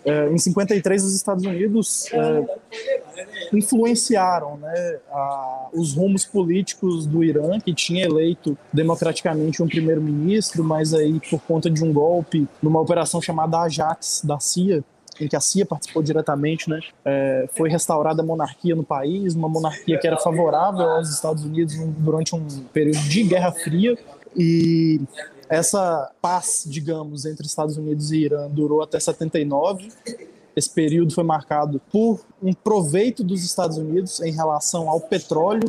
é, 0.04 0.30
em 0.30 0.38
53 0.38 1.04
os 1.04 1.14
Estados 1.14 1.44
Unidos 1.44 2.06
é, 2.12 2.58
influenciaram 3.52 4.56
né, 4.56 4.98
a, 5.10 5.68
os 5.72 5.94
rumos 5.94 6.24
políticos 6.24 7.06
do 7.06 7.22
Irã, 7.22 7.60
que 7.60 7.74
tinha 7.74 8.04
eleito 8.04 8.56
democraticamente 8.72 9.62
um 9.62 9.68
primeiro-ministro, 9.68 10.64
mas 10.64 10.94
aí 10.94 11.20
por 11.28 11.40
conta 11.42 11.70
de 11.70 11.84
um 11.84 11.92
golpe 11.92 12.48
numa 12.62 12.80
operação 12.80 13.20
chamada 13.20 13.60
Ajax 13.60 14.22
da 14.24 14.38
CIA, 14.40 14.82
em 15.20 15.28
que 15.28 15.36
a 15.36 15.40
CIA 15.40 15.66
participou 15.66 16.02
diretamente, 16.02 16.70
né, 16.70 16.80
é, 17.04 17.46
foi 17.54 17.68
restaurada 17.68 18.22
a 18.22 18.24
monarquia 18.24 18.74
no 18.74 18.82
país, 18.82 19.34
uma 19.34 19.48
monarquia 19.48 19.98
que 19.98 20.06
era 20.06 20.16
favorável 20.16 20.88
aos 20.88 21.10
Estados 21.10 21.44
Unidos 21.44 21.74
durante 21.98 22.34
um 22.34 22.46
período 22.72 23.00
de 23.00 23.24
Guerra 23.24 23.52
Fria 23.52 23.98
e 24.34 25.00
essa 25.50 26.12
paz, 26.22 26.62
digamos, 26.64 27.26
entre 27.26 27.44
Estados 27.44 27.76
Unidos 27.76 28.12
e 28.12 28.18
Irã 28.18 28.48
durou 28.48 28.82
até 28.82 29.00
79. 29.00 29.88
Esse 30.54 30.70
período 30.70 31.12
foi 31.12 31.24
marcado 31.24 31.80
por 31.90 32.20
um 32.40 32.52
proveito 32.52 33.24
dos 33.24 33.44
Estados 33.44 33.76
Unidos 33.76 34.20
em 34.20 34.30
relação 34.30 34.88
ao 34.88 35.00
petróleo 35.00 35.68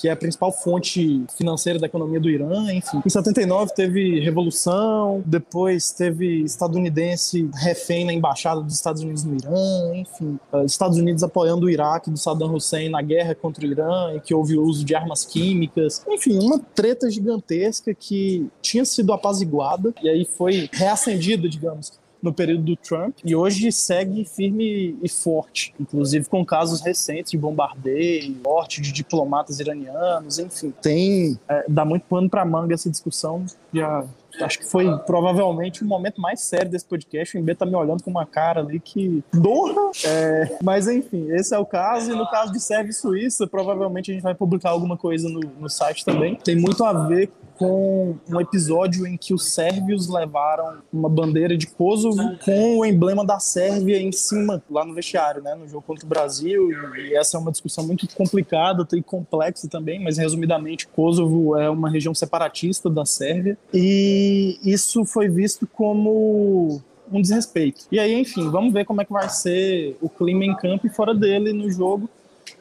que 0.00 0.08
é 0.08 0.12
a 0.12 0.16
principal 0.16 0.50
fonte 0.50 1.24
financeira 1.36 1.78
da 1.78 1.86
economia 1.86 2.18
do 2.18 2.30
Irã, 2.30 2.72
enfim. 2.72 3.02
Em 3.04 3.08
79 3.10 3.74
teve 3.74 4.20
revolução, 4.20 5.22
depois 5.26 5.92
teve 5.92 6.42
estadunidense 6.42 7.50
refém 7.54 8.04
na 8.04 8.12
embaixada 8.12 8.62
dos 8.62 8.74
Estados 8.74 9.02
Unidos 9.02 9.24
no 9.24 9.34
Irã, 9.34 9.96
enfim. 9.96 10.38
Uh, 10.52 10.64
Estados 10.64 10.96
Unidos 10.96 11.22
apoiando 11.22 11.66
o 11.66 11.70
Iraque 11.70 12.10
do 12.10 12.16
Saddam 12.16 12.54
Hussein 12.54 12.88
na 12.88 13.02
guerra 13.02 13.34
contra 13.34 13.66
o 13.66 13.70
Irã, 13.70 14.14
e 14.14 14.20
que 14.20 14.34
houve 14.34 14.56
o 14.56 14.62
uso 14.62 14.84
de 14.84 14.94
armas 14.94 15.24
químicas. 15.24 16.02
Enfim, 16.08 16.38
uma 16.38 16.58
treta 16.58 17.10
gigantesca 17.10 17.94
que 17.94 18.48
tinha 18.60 18.84
sido 18.84 19.12
apaziguada 19.12 19.92
e 20.02 20.08
aí 20.08 20.24
foi 20.24 20.68
reacendida, 20.72 21.48
digamos, 21.48 21.92
no 22.22 22.32
período 22.32 22.62
do 22.62 22.76
Trump 22.76 23.18
e 23.24 23.34
hoje 23.34 23.72
segue 23.72 24.24
firme 24.24 24.96
e 25.02 25.08
forte, 25.08 25.74
inclusive 25.80 26.28
com 26.28 26.44
casos 26.44 26.80
recentes 26.80 27.32
de 27.32 27.38
bombardeio, 27.38 28.36
morte 28.44 28.80
de 28.80 28.92
diplomatas 28.92 29.58
iranianos, 29.58 30.38
enfim. 30.38 30.72
Tem, 30.80 31.38
é, 31.48 31.64
dá 31.68 31.84
muito 31.84 32.04
pano 32.04 32.30
para 32.30 32.44
manga 32.44 32.74
essa 32.74 32.88
discussão. 32.88 33.44
Já 33.72 34.04
acho 34.40 34.58
que 34.58 34.66
foi 34.66 34.86
provavelmente 35.00 35.82
o 35.82 35.86
momento 35.86 36.20
mais 36.20 36.40
sério 36.40 36.70
desse 36.70 36.84
podcast. 36.84 37.36
O 37.36 37.40
MB 37.40 37.54
tá 37.54 37.66
me 37.66 37.74
olhando 37.74 38.02
com 38.02 38.10
uma 38.10 38.24
cara 38.24 38.60
ali 38.60 38.78
que. 38.78 39.22
Dorra! 39.32 39.90
É, 40.04 40.58
mas 40.62 40.88
enfim, 40.88 41.30
esse 41.30 41.54
é 41.54 41.58
o 41.58 41.66
caso. 41.66 42.12
E 42.12 42.14
no 42.14 42.28
caso 42.30 42.52
de 42.52 42.60
Sérvia 42.60 42.90
e 42.90 42.94
Suíça, 42.94 43.46
provavelmente 43.46 44.10
a 44.10 44.14
gente 44.14 44.22
vai 44.22 44.34
publicar 44.34 44.70
alguma 44.70 44.96
coisa 44.96 45.28
no, 45.28 45.40
no 45.40 45.68
site 45.68 46.04
também. 46.04 46.36
Tem 46.36 46.56
muito 46.56 46.84
a 46.84 46.92
ver 47.06 47.30
com 47.62 48.16
um 48.28 48.40
episódio 48.40 49.06
em 49.06 49.16
que 49.16 49.32
os 49.32 49.52
sérvios 49.52 50.08
levaram 50.08 50.78
uma 50.92 51.08
bandeira 51.08 51.56
de 51.56 51.66
Kosovo 51.66 52.36
com 52.44 52.78
o 52.78 52.84
emblema 52.84 53.24
da 53.24 53.38
Sérvia 53.38 54.00
em 54.00 54.12
cima, 54.12 54.62
lá 54.70 54.84
no 54.84 54.94
vestiário, 54.94 55.42
né, 55.42 55.54
no 55.54 55.68
jogo 55.68 55.84
contra 55.86 56.04
o 56.04 56.08
Brasil. 56.08 56.70
E 56.96 57.14
essa 57.14 57.36
é 57.36 57.40
uma 57.40 57.52
discussão 57.52 57.86
muito 57.86 58.08
complicada 58.14 58.86
e 58.94 59.02
complexa 59.02 59.68
também, 59.68 60.02
mas 60.02 60.18
resumidamente, 60.18 60.88
Kosovo 60.88 61.56
é 61.56 61.70
uma 61.70 61.88
região 61.88 62.14
separatista 62.14 62.90
da 62.90 63.04
Sérvia. 63.04 63.56
E 63.72 64.58
isso 64.64 65.04
foi 65.04 65.28
visto 65.28 65.66
como 65.66 66.80
um 67.10 67.20
desrespeito. 67.20 67.86
E 67.92 67.98
aí, 67.98 68.14
enfim, 68.14 68.50
vamos 68.50 68.72
ver 68.72 68.84
como 68.84 69.02
é 69.02 69.04
que 69.04 69.12
vai 69.12 69.28
ser 69.28 69.96
o 70.00 70.08
clima 70.08 70.44
em 70.44 70.56
campo 70.56 70.86
e 70.86 70.90
fora 70.90 71.14
dele 71.14 71.52
no 71.52 71.70
jogo 71.70 72.08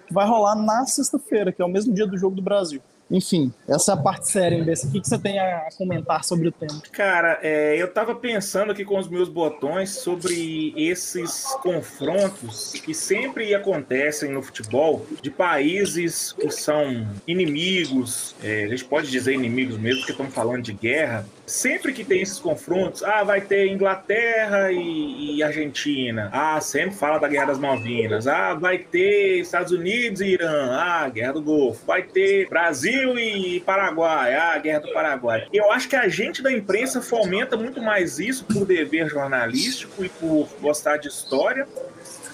que 0.06 0.14
vai 0.14 0.28
rolar 0.28 0.56
na 0.56 0.86
sexta-feira, 0.86 1.52
que 1.52 1.62
é 1.62 1.66
o 1.66 1.70
mesmo 1.70 1.94
dia 1.94 2.06
do 2.06 2.18
jogo 2.18 2.36
do 2.36 2.42
Brasil. 2.42 2.82
Enfim, 3.12 3.54
essa 3.68 3.92
é 3.92 3.94
a 3.94 3.98
parte 3.98 4.30
séria 4.30 4.64
desse. 4.64 4.88
O 4.88 4.92
que, 4.92 5.02
que 5.02 5.08
você 5.08 5.18
tem 5.18 5.38
a 5.38 5.68
comentar 5.78 6.24
sobre 6.24 6.48
o 6.48 6.52
tema? 6.52 6.82
Cara, 6.92 7.40
é, 7.44 7.76
eu 7.76 7.92
tava 7.92 8.16
pensando 8.16 8.72
aqui 8.72 8.86
com 8.86 8.98
os 8.98 9.10
meus 9.10 9.28
botões 9.28 9.90
sobre 9.90 10.74
esses 10.78 11.44
confrontos 11.62 12.72
que 12.74 12.94
sempre 12.94 13.54
acontecem 13.54 14.32
no 14.32 14.42
futebol 14.42 15.06
de 15.22 15.30
países 15.30 16.32
que 16.32 16.50
são 16.50 17.08
inimigos, 17.28 18.36
é, 18.42 18.64
a 18.64 18.68
gente 18.70 18.86
pode 18.86 19.12
dizer 19.12 19.34
inimigos 19.34 19.78
mesmo, 19.78 20.00
porque 20.00 20.14
estamos 20.14 20.34
falando 20.34 20.64
de 20.64 20.74
guerra, 20.74 21.26
sempre 21.52 21.92
que 21.92 22.04
tem 22.04 22.22
esses 22.22 22.40
confrontos, 22.40 23.04
ah, 23.04 23.24
vai 23.24 23.42
ter 23.42 23.68
Inglaterra 23.68 24.72
e, 24.72 25.36
e, 25.36 25.44
Argentina, 25.44 26.30
ah, 26.32 26.60
sempre 26.62 26.96
fala 26.96 27.20
da 27.20 27.28
Guerra 27.28 27.48
das 27.48 27.60
Malvinas, 27.60 28.26
ah, 28.26 28.54
vai 28.54 28.78
ter 28.78 29.40
Estados 29.40 29.72
Unidos 29.72 30.22
e 30.22 30.28
Irã, 30.28 30.72
ah, 30.72 31.10
Guerra 31.10 31.34
do 31.34 31.42
Golfo, 31.42 31.86
vai 31.86 32.04
ter 32.04 32.48
Brasil 32.48 33.20
e 33.20 33.60
Paraguai, 33.62 34.34
ah, 34.34 34.58
Guerra 34.58 34.80
do 34.80 34.94
Paraguai. 34.94 35.48
Eu 35.52 35.72
acho 35.72 35.90
que 35.90 35.96
a 35.96 36.08
gente 36.08 36.42
da 36.42 36.52
imprensa 36.52 37.02
fomenta 37.02 37.58
muito 37.58 37.82
mais 37.82 38.18
isso 38.18 38.46
por 38.46 38.66
dever 38.66 39.10
jornalístico 39.10 40.06
e 40.06 40.10
por 40.10 40.48
gostar 40.62 40.98
de 40.98 41.10
história 41.10 41.68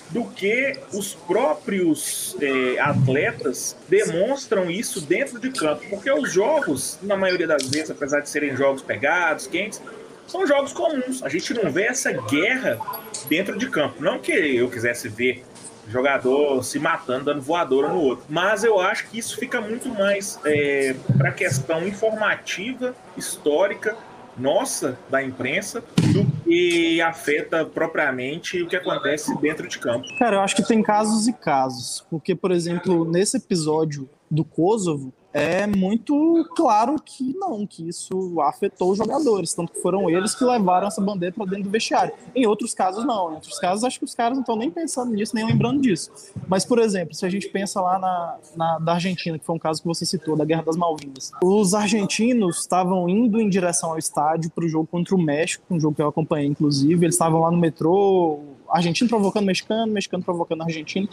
do 0.09 0.23
que 0.25 0.79
os 0.93 1.13
próprios 1.13 2.35
é, 2.41 2.79
atletas 2.79 3.75
demonstram 3.89 4.69
isso 4.69 5.01
dentro 5.01 5.39
de 5.39 5.49
campo. 5.51 5.83
Porque 5.89 6.11
os 6.11 6.31
jogos, 6.31 6.97
na 7.01 7.17
maioria 7.17 7.47
das 7.47 7.67
vezes, 7.67 7.91
apesar 7.91 8.21
de 8.21 8.29
serem 8.29 8.55
jogos 8.55 8.81
pegados, 8.81 9.47
quentes, 9.47 9.81
são 10.27 10.45
jogos 10.45 10.73
comuns. 10.73 11.23
A 11.23 11.29
gente 11.29 11.53
não 11.53 11.71
vê 11.71 11.83
essa 11.83 12.11
guerra 12.11 12.79
dentro 13.29 13.57
de 13.57 13.69
campo. 13.69 14.01
Não 14.01 14.19
que 14.19 14.31
eu 14.31 14.69
quisesse 14.69 15.09
ver 15.09 15.43
jogador 15.89 16.63
se 16.63 16.79
matando, 16.79 17.25
dando 17.25 17.41
voadora 17.41 17.89
no 17.89 17.99
outro. 18.01 18.25
Mas 18.29 18.63
eu 18.63 18.79
acho 18.79 19.07
que 19.07 19.17
isso 19.17 19.37
fica 19.37 19.61
muito 19.61 19.89
mais 19.89 20.39
é, 20.45 20.95
para 21.17 21.29
a 21.29 21.31
questão 21.31 21.87
informativa, 21.87 22.93
histórica, 23.15 23.95
nossa, 24.37 24.97
da 25.09 25.23
imprensa, 25.23 25.83
do 26.13 26.25
que 26.47 27.01
afeta 27.01 27.65
propriamente 27.65 28.61
o 28.61 28.67
que 28.67 28.75
acontece 28.75 29.35
dentro 29.41 29.67
de 29.67 29.77
campo. 29.77 30.07
Cara, 30.17 30.37
eu 30.37 30.41
acho 30.41 30.55
que 30.55 30.65
tem 30.65 30.81
casos 30.81 31.27
e 31.27 31.33
casos. 31.33 32.05
Porque, 32.09 32.33
por 32.33 32.51
exemplo, 32.51 33.03
nesse 33.03 33.37
episódio 33.37 34.09
do 34.31 34.43
Kosovo, 34.43 35.13
é 35.37 35.67
muito 35.67 36.47
claro 36.55 36.95
que 37.03 37.33
não, 37.37 37.65
que 37.65 37.87
isso 37.87 38.41
afetou 38.41 38.91
os 38.91 38.97
jogadores, 38.97 39.53
tanto 39.53 39.71
que 39.71 39.81
foram 39.81 40.09
eles 40.09 40.33
que 40.33 40.43
levaram 40.43 40.87
essa 40.87 41.01
bandeira 41.01 41.35
para 41.35 41.45
dentro 41.45 41.65
do 41.65 41.69
vestiário. 41.69 42.13
Em 42.35 42.45
outros 42.45 42.73
casos, 42.73 43.05
não. 43.05 43.31
Em 43.31 43.35
outros 43.35 43.59
casos, 43.59 43.83
acho 43.83 43.99
que 43.99 44.05
os 44.05 44.15
caras 44.15 44.33
não 44.33 44.41
estão 44.41 44.55
nem 44.55 44.71
pensando 44.71 45.11
nisso, 45.13 45.35
nem 45.35 45.45
lembrando 45.45 45.81
disso. 45.81 46.11
Mas, 46.47 46.65
por 46.65 46.79
exemplo, 46.79 47.13
se 47.13 47.25
a 47.25 47.29
gente 47.29 47.47
pensa 47.49 47.79
lá 47.79 47.99
na, 47.99 48.37
na 48.55 48.79
da 48.79 48.93
Argentina, 48.93 49.37
que 49.37 49.45
foi 49.45 49.55
um 49.55 49.59
caso 49.59 49.81
que 49.81 49.87
você 49.87 50.05
citou, 50.05 50.35
da 50.35 50.45
Guerra 50.45 50.63
das 50.63 50.75
Malvinas, 50.75 51.31
os 51.43 51.73
argentinos 51.73 52.59
estavam 52.59 53.07
indo 53.07 53.39
em 53.39 53.49
direção 53.49 53.91
ao 53.91 53.97
estádio 53.97 54.49
para 54.49 54.65
o 54.65 54.67
jogo 54.67 54.87
contra 54.87 55.15
o 55.15 55.21
México, 55.21 55.63
um 55.69 55.79
jogo 55.79 55.95
que 55.95 56.01
eu 56.01 56.07
acompanhei, 56.07 56.47
inclusive. 56.47 57.05
Eles 57.05 57.15
estavam 57.15 57.41
lá 57.41 57.51
no 57.51 57.57
metrô, 57.57 58.39
argentino 58.69 59.09
provocando 59.09 59.45
mexicano, 59.45 59.91
mexicano 59.91 60.23
provocando 60.23 60.63
argentino, 60.63 61.07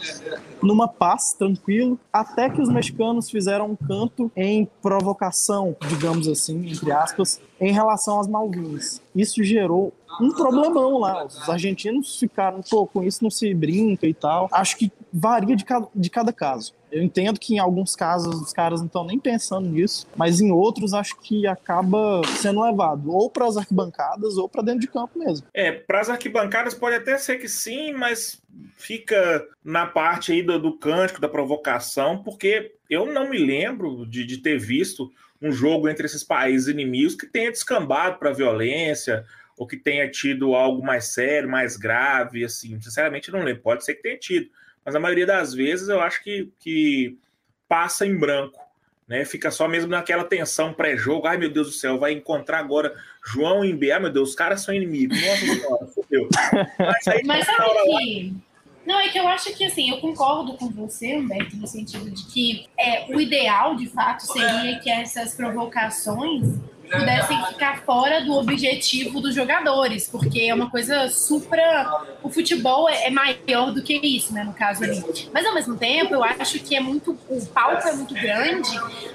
numa 0.61 0.87
paz, 0.87 1.33
tranquilo, 1.33 1.99
até 2.11 2.49
que 2.49 2.61
os 2.61 2.69
mexicanos 2.69 3.29
fizeram 3.29 3.71
um 3.71 3.75
canto 3.75 4.31
em 4.35 4.67
provocação, 4.81 5.75
digamos 5.87 6.27
assim, 6.27 6.69
entre 6.69 6.91
aspas, 6.91 7.41
em 7.59 7.71
relação 7.71 8.19
às 8.19 8.27
Malvinas. 8.27 9.01
Isso 9.15 9.43
gerou 9.43 9.93
um 10.21 10.31
problemão 10.31 10.99
lá. 10.99 11.25
Os 11.25 11.49
argentinos 11.49 12.19
ficaram, 12.19 12.61
pô, 12.69 12.85
com 12.85 13.03
isso 13.03 13.23
não 13.23 13.29
se 13.29 13.53
brinca 13.53 14.07
e 14.07 14.13
tal. 14.13 14.47
Acho 14.51 14.77
que 14.77 14.91
varia 15.11 15.55
de 15.55 15.65
cada, 15.65 15.87
de 15.93 16.09
cada 16.09 16.31
caso. 16.31 16.73
Eu 16.95 17.03
entendo 17.03 17.37
que 17.37 17.55
em 17.55 17.59
alguns 17.59 17.93
casos 17.93 18.41
os 18.41 18.53
caras 18.53 18.79
não 18.79 18.87
estão 18.87 19.03
nem 19.03 19.19
pensando 19.19 19.67
nisso, 19.67 20.07
mas 20.15 20.39
em 20.39 20.49
outros 20.49 20.93
acho 20.93 21.19
que 21.19 21.45
acaba 21.45 22.21
sendo 22.37 22.63
levado 22.63 23.11
ou 23.11 23.29
para 23.29 23.45
as 23.45 23.57
arquibancadas 23.57 24.37
ou 24.37 24.47
para 24.47 24.61
dentro 24.61 24.79
de 24.79 24.87
campo 24.87 25.19
mesmo. 25.19 25.45
É, 25.53 25.73
para 25.73 25.99
as 25.99 26.09
arquibancadas 26.09 26.73
pode 26.73 26.95
até 26.95 27.17
ser 27.17 27.37
que 27.37 27.49
sim, 27.49 27.91
mas 27.91 28.41
fica 28.77 29.45
na 29.61 29.85
parte 29.85 30.31
aí 30.31 30.41
do, 30.41 30.57
do 30.57 30.77
cântico, 30.77 31.19
da 31.19 31.27
provocação, 31.27 32.23
porque 32.23 32.75
eu 32.89 33.05
não 33.11 33.29
me 33.29 33.39
lembro 33.39 34.05
de, 34.05 34.25
de 34.25 34.37
ter 34.37 34.57
visto 34.57 35.11
um 35.41 35.51
jogo 35.51 35.89
entre 35.89 36.05
esses 36.05 36.23
países 36.23 36.69
inimigos 36.69 37.13
que 37.13 37.27
tenha 37.27 37.51
descambado 37.51 38.19
para 38.19 38.31
violência 38.31 39.25
ou 39.57 39.67
que 39.67 39.75
tenha 39.75 40.09
tido 40.09 40.55
algo 40.55 40.81
mais 40.81 41.07
sério, 41.07 41.49
mais 41.49 41.75
grave, 41.75 42.45
assim. 42.45 42.79
Sinceramente, 42.79 43.31
não 43.31 43.43
lembro. 43.43 43.63
Pode 43.63 43.83
ser 43.83 43.95
que 43.95 44.03
tenha 44.03 44.17
tido, 44.17 44.49
mas 44.85 44.95
a 44.95 44.99
maioria 44.99 45.25
das 45.25 45.53
vezes 45.53 45.89
eu 45.89 45.99
acho 45.99 46.23
que, 46.23 46.51
que 46.59 47.17
passa 47.67 48.05
em 48.05 48.15
branco. 48.15 48.63
Né, 49.07 49.23
fica 49.23 49.51
só 49.51 49.67
mesmo 49.67 49.91
naquela 49.91 50.23
tensão 50.23 50.73
pré-jogo. 50.73 51.27
Ai, 51.27 51.37
meu 51.37 51.51
Deus 51.51 51.67
do 51.67 51.73
céu, 51.73 51.99
vai 51.99 52.11
encontrar 52.11 52.57
agora 52.57 52.95
João 53.23 53.63
e 53.63 53.71
Mbé. 53.71 53.91
Ai, 53.91 53.99
meu 53.99 54.11
Deus, 54.11 54.29
os 54.29 54.35
caras 54.35 54.61
são 54.61 54.73
inimigos. 54.73 55.15
Nossa 55.21 55.45
senhora, 55.45 55.85
fodeu. 55.93 56.29
Mas, 56.79 57.07
aí, 57.07 57.21
Mas 57.23 57.45
sabe 57.45 57.69
que... 57.83 58.33
Lá... 58.33 58.55
Não, 58.85 58.99
é 58.99 59.09
que 59.09 59.19
eu 59.19 59.27
acho 59.27 59.55
que, 59.55 59.65
assim, 59.65 59.89
eu 59.89 59.97
concordo 59.97 60.53
com 60.57 60.69
você, 60.69 61.15
Humberto, 61.15 61.55
no 61.57 61.67
sentido 61.67 62.09
de 62.09 62.23
que 62.25 62.67
é, 62.77 63.05
o 63.13 63.19
ideal, 63.19 63.75
de 63.75 63.87
fato, 63.87 64.21
seria 64.21 64.79
que 64.79 64.89
essas 64.89 65.33
provocações 65.33 66.59
pudessem 66.91 67.45
ficar 67.47 67.81
fora 67.83 68.23
do 68.23 68.33
objetivo 68.33 69.19
dos 69.19 69.33
jogadores, 69.33 70.07
porque 70.07 70.41
é 70.41 70.53
uma 70.53 70.69
coisa 70.69 71.09
supra. 71.09 72.03
O 72.23 72.29
futebol 72.29 72.87
é, 72.89 73.07
é 73.07 73.09
maior 73.09 73.71
do 73.71 73.81
que 73.81 73.95
isso, 73.95 74.33
né? 74.33 74.43
No 74.43 74.53
caso 74.53 74.83
ali. 74.83 75.03
Mas 75.33 75.45
ao 75.45 75.53
mesmo 75.53 75.77
tempo, 75.77 76.13
eu 76.13 76.23
acho 76.23 76.59
que 76.59 76.75
é 76.75 76.79
muito. 76.79 77.17
O 77.29 77.45
palco 77.47 77.87
é 77.87 77.93
muito 77.93 78.13
grande 78.13 78.69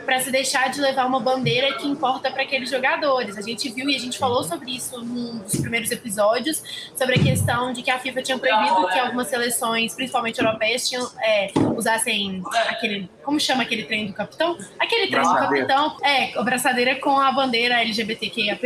para 0.05 0.21
se 0.21 0.31
deixar 0.31 0.71
de 0.71 0.81
levar 0.81 1.07
uma 1.07 1.21
bandeira 1.21 1.75
que 1.75 1.87
importa 1.87 2.31
para 2.31 2.43
aqueles 2.43 2.71
jogadores. 2.71 3.37
A 3.39 3.43
gente 3.43 3.69
viu 3.71 3.89
e 3.89 3.97
a 3.97 3.99
gente 3.99 4.19
falou 4.19 4.43
sobre 4.45 4.77
isso 4.77 5.01
num 5.03 5.39
dos 5.39 5.57
primeiros 5.61 5.91
episódios, 5.91 6.63
sobre 6.97 7.17
a 7.17 7.23
questão 7.23 7.73
de 7.73 7.83
que 7.83 7.91
a 7.91 7.99
FIFA 7.99 8.23
tinha 8.23 8.39
proibido 8.39 8.89
que 8.89 8.99
algumas 8.99 9.29
seleções, 9.29 9.95
principalmente 9.95 10.39
europeias, 10.39 10.89
tinham, 10.89 11.09
é, 11.23 11.51
usassem 11.77 12.43
aquele. 12.69 13.11
Como 13.23 13.39
chama 13.39 13.63
aquele 13.63 13.85
trem 13.85 14.07
do 14.07 14.13
capitão? 14.13 14.59
Aquele 14.79 15.09
trem 15.09 15.23
do 15.23 15.35
capitão. 15.35 15.97
É, 16.03 16.37
a 16.37 16.43
braçadeira 16.43 16.97
com 16.97 17.19
a 17.19 17.31
bandeira 17.31 17.60
LGBTQIAP+, 17.69 18.61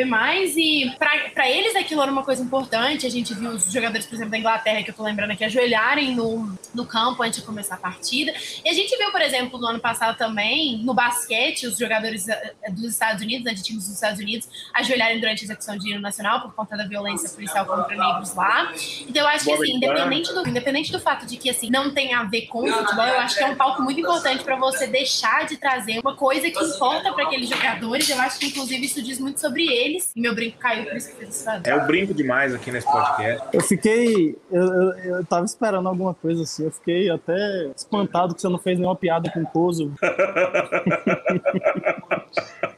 e 0.56 0.90
para 0.98 1.48
eles 1.48 1.74
aquilo 1.76 2.02
era 2.02 2.10
uma 2.10 2.22
coisa 2.22 2.42
importante. 2.42 3.06
A 3.06 3.10
gente 3.10 3.34
viu 3.34 3.50
os 3.50 3.70
jogadores, 3.72 4.06
por 4.06 4.14
exemplo, 4.14 4.32
da 4.32 4.38
Inglaterra, 4.38 4.82
que 4.82 4.90
eu 4.90 4.94
tô 4.94 5.02
lembrando 5.02 5.30
aqui, 5.32 5.44
ajoelharem 5.44 6.14
no, 6.14 6.56
no 6.74 6.86
campo 6.86 7.22
antes 7.22 7.40
de 7.40 7.46
começar 7.46 7.74
a 7.76 7.78
partida. 7.78 8.32
E 8.64 8.68
a 8.68 8.72
gente 8.72 8.96
viu, 8.96 9.10
por 9.10 9.20
exemplo, 9.20 9.58
no 9.58 9.66
ano 9.66 9.80
passado 9.80 10.16
também, 10.16 10.78
no 10.78 10.94
basquete, 10.94 11.66
os 11.66 11.78
jogadores 11.78 12.28
eh, 12.28 12.54
dos 12.70 12.92
Estados 12.92 13.22
Unidos, 13.22 13.44
né, 13.44 13.54
de 13.54 13.62
times 13.62 13.84
dos 13.84 13.94
Estados 13.94 14.20
Unidos, 14.20 14.48
ajoelharem 14.72 15.20
durante 15.20 15.42
a 15.42 15.44
execução 15.44 15.76
de 15.76 15.90
hino 15.90 16.00
nacional 16.00 16.40
por 16.40 16.54
conta 16.54 16.76
da 16.76 16.86
violência 16.86 17.28
policial 17.30 17.66
contra 17.66 17.96
negros 17.96 18.34
lá. 18.34 18.72
Então 19.08 19.22
eu 19.22 19.28
acho 19.28 19.44
que, 19.44 19.52
assim, 19.52 19.76
independente 19.76 20.32
do, 20.32 20.48
independente 20.48 20.92
do 20.92 21.00
fato 21.00 21.26
de 21.26 21.36
que, 21.36 21.50
assim, 21.50 21.70
não 21.70 21.92
tem 21.92 22.14
a 22.14 22.24
ver 22.24 22.46
com 22.46 22.68
o 22.68 22.72
futebol, 22.72 23.06
eu 23.06 23.18
acho 23.20 23.36
que 23.36 23.42
é 23.42 23.46
um 23.46 23.56
palco 23.56 23.82
muito 23.82 24.00
importante 24.00 24.44
para 24.44 24.56
você 24.56 24.86
deixar 24.86 25.46
de 25.46 25.56
trazer 25.56 26.00
uma 26.00 26.14
coisa 26.14 26.50
que 26.50 26.64
importa 26.64 27.12
para 27.12 27.24
aqueles 27.24 27.48
jogadores. 27.48 28.08
Eu 28.08 28.20
acho 28.20 28.38
que, 28.38 28.46
inclusive, 28.46 28.83
isso 28.84 29.02
diz 29.02 29.18
muito 29.18 29.40
sobre 29.40 29.66
eles. 29.66 30.12
E 30.14 30.20
meu 30.20 30.34
brinco 30.34 30.58
caiu, 30.58 30.84
por 30.84 30.96
isso 30.96 31.10
que 31.10 31.16
fez 31.16 31.36
isso. 31.36 31.50
É 31.64 31.74
o 31.74 31.86
brinco 31.86 32.14
demais 32.14 32.54
aqui 32.54 32.70
nesse 32.70 32.90
podcast. 32.90 33.48
Eu 33.52 33.60
fiquei. 33.60 34.36
Eu, 34.50 34.62
eu, 34.62 34.92
eu 35.16 35.24
tava 35.24 35.44
esperando 35.44 35.88
alguma 35.88 36.14
coisa 36.14 36.42
assim. 36.42 36.64
Eu 36.64 36.70
fiquei 36.70 37.10
até 37.10 37.70
espantado 37.76 38.34
que 38.34 38.40
você 38.40 38.48
não 38.48 38.58
fez 38.58 38.78
nenhuma 38.78 38.96
piada 38.96 39.30
com 39.30 39.42
o 39.42 39.46
Kosovo. 39.46 39.94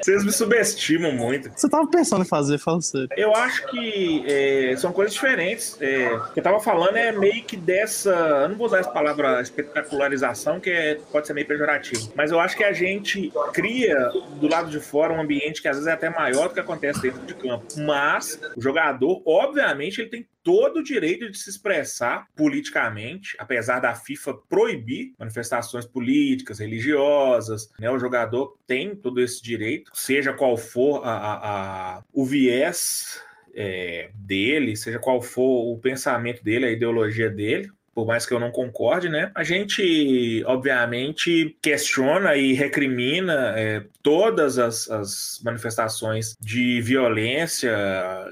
Vocês 0.00 0.24
me 0.24 0.32
subestimam 0.32 1.12
muito. 1.12 1.50
Você 1.54 1.68
tava 1.68 1.86
pensando 1.88 2.22
em 2.22 2.28
fazer, 2.28 2.58
fala 2.58 2.80
sério. 2.80 3.08
Eu 3.16 3.34
acho 3.34 3.66
que 3.68 4.24
é, 4.26 4.76
são 4.76 4.92
coisas 4.92 5.14
diferentes. 5.14 5.76
É, 5.80 6.12
o 6.12 6.32
que 6.32 6.40
eu 6.40 6.44
tava 6.44 6.60
falando 6.60 6.96
é 6.96 7.12
meio 7.12 7.42
que 7.44 7.56
dessa. 7.56 8.10
Eu 8.10 8.48
não 8.48 8.56
vou 8.56 8.66
usar 8.66 8.78
essa 8.78 8.90
palavra 8.90 9.40
espetacularização, 9.40 10.60
que 10.60 10.70
é, 10.70 10.98
pode 11.10 11.26
ser 11.26 11.32
meio 11.32 11.46
pejorativo. 11.46 12.12
Mas 12.14 12.30
eu 12.30 12.40
acho 12.40 12.56
que 12.56 12.64
a 12.64 12.72
gente 12.72 13.32
cria 13.52 13.96
do 14.40 14.48
lado 14.48 14.70
de 14.70 14.80
fora 14.80 15.12
um 15.12 15.20
ambiente 15.20 15.62
que 15.62 15.68
às 15.68 15.76
vezes 15.76 15.88
é 15.88 15.92
até 15.92 16.10
maior 16.10 16.48
do 16.48 16.54
que 16.54 16.60
acontece 16.60 17.00
dentro 17.00 17.22
de 17.22 17.34
campo. 17.34 17.66
Mas 17.78 18.38
o 18.56 18.60
jogador, 18.60 19.22
obviamente, 19.26 20.00
ele 20.00 20.10
tem 20.10 20.26
todo 20.46 20.76
o 20.76 20.82
direito 20.82 21.28
de 21.28 21.36
se 21.36 21.50
expressar 21.50 22.28
politicamente, 22.36 23.34
apesar 23.36 23.80
da 23.80 23.96
FIFA 23.96 24.34
proibir 24.48 25.12
manifestações 25.18 25.84
políticas, 25.84 26.60
religiosas, 26.60 27.68
né? 27.80 27.90
O 27.90 27.98
jogador 27.98 28.56
tem 28.64 28.94
todo 28.94 29.20
esse 29.20 29.42
direito, 29.42 29.90
seja 29.92 30.32
qual 30.32 30.56
for 30.56 31.04
a, 31.04 31.10
a, 31.10 31.96
a 31.96 32.04
o 32.12 32.24
viés 32.24 33.20
é, 33.56 34.10
dele, 34.14 34.76
seja 34.76 35.00
qual 35.00 35.20
for 35.20 35.72
o 35.72 35.80
pensamento 35.80 36.44
dele, 36.44 36.66
a 36.66 36.70
ideologia 36.70 37.28
dele, 37.28 37.68
por 37.96 38.06
mais 38.06 38.26
que 38.26 38.34
eu 38.34 38.38
não 38.38 38.50
concorde, 38.50 39.08
né? 39.08 39.30
A 39.34 39.42
gente, 39.42 40.44
obviamente, 40.44 41.56
questiona 41.62 42.36
e 42.36 42.52
recrimina 42.52 43.54
é, 43.56 43.84
todas 44.02 44.58
as, 44.58 44.90
as, 44.90 45.40
manifestações 45.42 46.36
de 46.38 46.82
violência, 46.82 47.74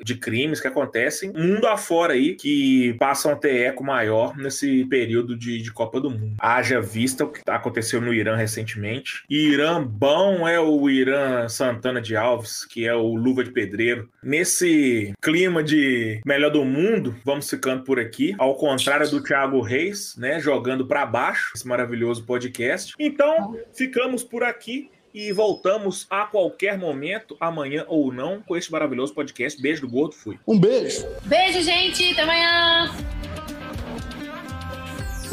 de 0.04 0.16
crimes 0.16 0.60
que 0.60 0.68
acontecem 0.68 1.32
mundo 1.32 1.66
afora 1.66 2.12
aí, 2.12 2.34
que 2.34 2.94
passam 2.98 3.32
a 3.32 3.36
ter 3.36 3.62
eco 3.62 3.82
maior 3.82 4.36
nesse 4.36 4.84
período 4.84 5.34
de, 5.34 5.62
de 5.62 5.72
Copa 5.72 5.98
do 5.98 6.10
Mundo. 6.10 6.34
Haja 6.38 6.78
vista 6.78 7.24
o 7.24 7.32
que 7.32 7.40
aconteceu 7.48 8.02
no 8.02 8.12
Irã 8.12 8.36
recentemente. 8.36 9.24
Irã 9.30 9.82
bom 9.82 10.46
é 10.46 10.60
o 10.60 10.90
Irã 10.90 11.48
Santana 11.48 12.02
de 12.02 12.14
Alves, 12.14 12.66
que 12.66 12.86
é 12.86 12.94
o 12.94 13.14
luva 13.14 13.42
de 13.42 13.50
pedreiro. 13.50 14.10
Nesse 14.22 15.14
clima 15.22 15.62
de 15.62 16.20
melhor 16.26 16.50
do 16.50 16.66
mundo, 16.66 17.16
vamos 17.24 17.48
ficando 17.48 17.82
por 17.82 17.98
aqui. 17.98 18.34
Ao 18.38 18.54
contrário 18.56 19.08
do 19.08 19.22
Thiago 19.22 19.53
Thiago 19.54 19.60
Reis, 19.60 20.16
né, 20.16 20.40
jogando 20.40 20.86
para 20.86 21.06
baixo 21.06 21.52
esse 21.54 21.66
maravilhoso 21.66 22.24
podcast. 22.24 22.94
Então, 22.98 23.56
ficamos 23.72 24.24
por 24.24 24.42
aqui 24.42 24.90
e 25.12 25.30
voltamos 25.32 26.06
a 26.10 26.24
qualquer 26.26 26.76
momento, 26.76 27.36
amanhã 27.38 27.84
ou 27.86 28.12
não, 28.12 28.42
com 28.42 28.56
este 28.56 28.72
maravilhoso 28.72 29.14
podcast. 29.14 29.60
Beijo 29.60 29.82
do 29.82 29.88
Gordo, 29.88 30.14
fui. 30.14 30.38
Um 30.46 30.58
beijo. 30.58 31.06
Beijo, 31.24 31.62
gente. 31.62 32.12
Até 32.12 32.22
amanhã. 32.22 32.90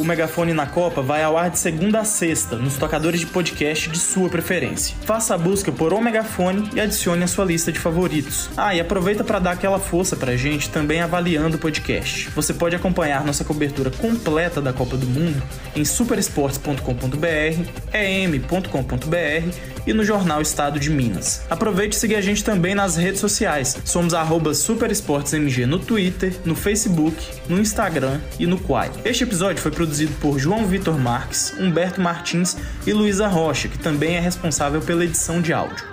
O 0.02 0.04
Megafone 0.04 0.52
na 0.52 0.66
Copa 0.66 1.00
vai 1.00 1.22
ao 1.22 1.38
ar 1.38 1.52
de 1.52 1.60
segunda 1.60 2.00
a 2.00 2.04
sexta, 2.04 2.56
nos 2.56 2.76
tocadores 2.76 3.20
de 3.20 3.28
podcast 3.28 3.88
de 3.88 4.00
sua 4.00 4.30
preferência. 4.30 4.96
Faça 5.06 5.36
a 5.36 5.38
busca 5.38 5.72
por 5.72 5.94
O 5.94 6.02
Megafone 6.02 6.72
e 6.74 6.82
adicione 6.82 7.24
a 7.24 7.28
sua 7.28 7.46
lista 7.46 7.72
de 7.72 7.78
favoritos. 7.78 8.50
Ah, 8.58 8.74
e 8.74 8.80
aproveita 8.80 9.24
para 9.24 9.38
dar 9.38 9.52
aquela 9.52 9.78
força 9.78 10.16
pra 10.16 10.36
gente 10.36 10.72
também 10.72 11.02
avaliando 11.02 11.58
o 11.58 11.60
podcast. 11.60 12.32
Você 12.32 12.52
pode 12.52 12.76
acompanhar 12.76 13.24
nossa 13.24 13.44
cobertura 13.44 13.92
completa 13.92 14.60
da 14.60 14.74
Copa 14.74 14.98
do 14.98 15.06
Mundo 15.06 15.40
em 15.76 15.86
superesportes.com.br, 15.86 17.70
em.com.br 17.94 19.56
e 19.86 19.94
no 19.94 20.04
jornal 20.04 20.42
Estado 20.42 20.80
de 20.80 20.90
Minas. 20.90 21.42
Aproveite 21.50 21.96
e 21.96 22.00
siga 22.00 22.18
a 22.18 22.22
gente 22.22 22.44
também 22.44 22.76
nas 22.76 22.96
redes 22.96 23.20
sociais. 23.20 23.78
Somos 23.86 24.14
arroba 24.14 24.54
superesportesmg 24.54 25.66
no 25.66 25.80
Twitter, 25.80 26.36
no 26.46 26.56
Facebook, 26.56 27.16
no 27.48 27.60
Instagram 27.60 28.20
e 28.40 28.46
no 28.46 28.60
Quai. 28.60 28.92
Este 29.06 29.24
episódio 29.24 29.62
foi 29.62 29.72
produzido 29.92 30.14
por 30.22 30.40
João 30.40 30.66
Vitor 30.66 30.98
Marques, 30.98 31.54
Humberto 31.60 32.00
Martins 32.00 32.56
e 32.88 32.94
Luísa 32.94 33.28
Rocha, 33.28 33.68
que 33.68 33.78
também 33.78 34.16
é 34.16 34.20
responsável 34.22 34.82
pela 34.82 35.04
edição 35.04 35.42
de 35.42 35.52
áudio. 35.52 35.91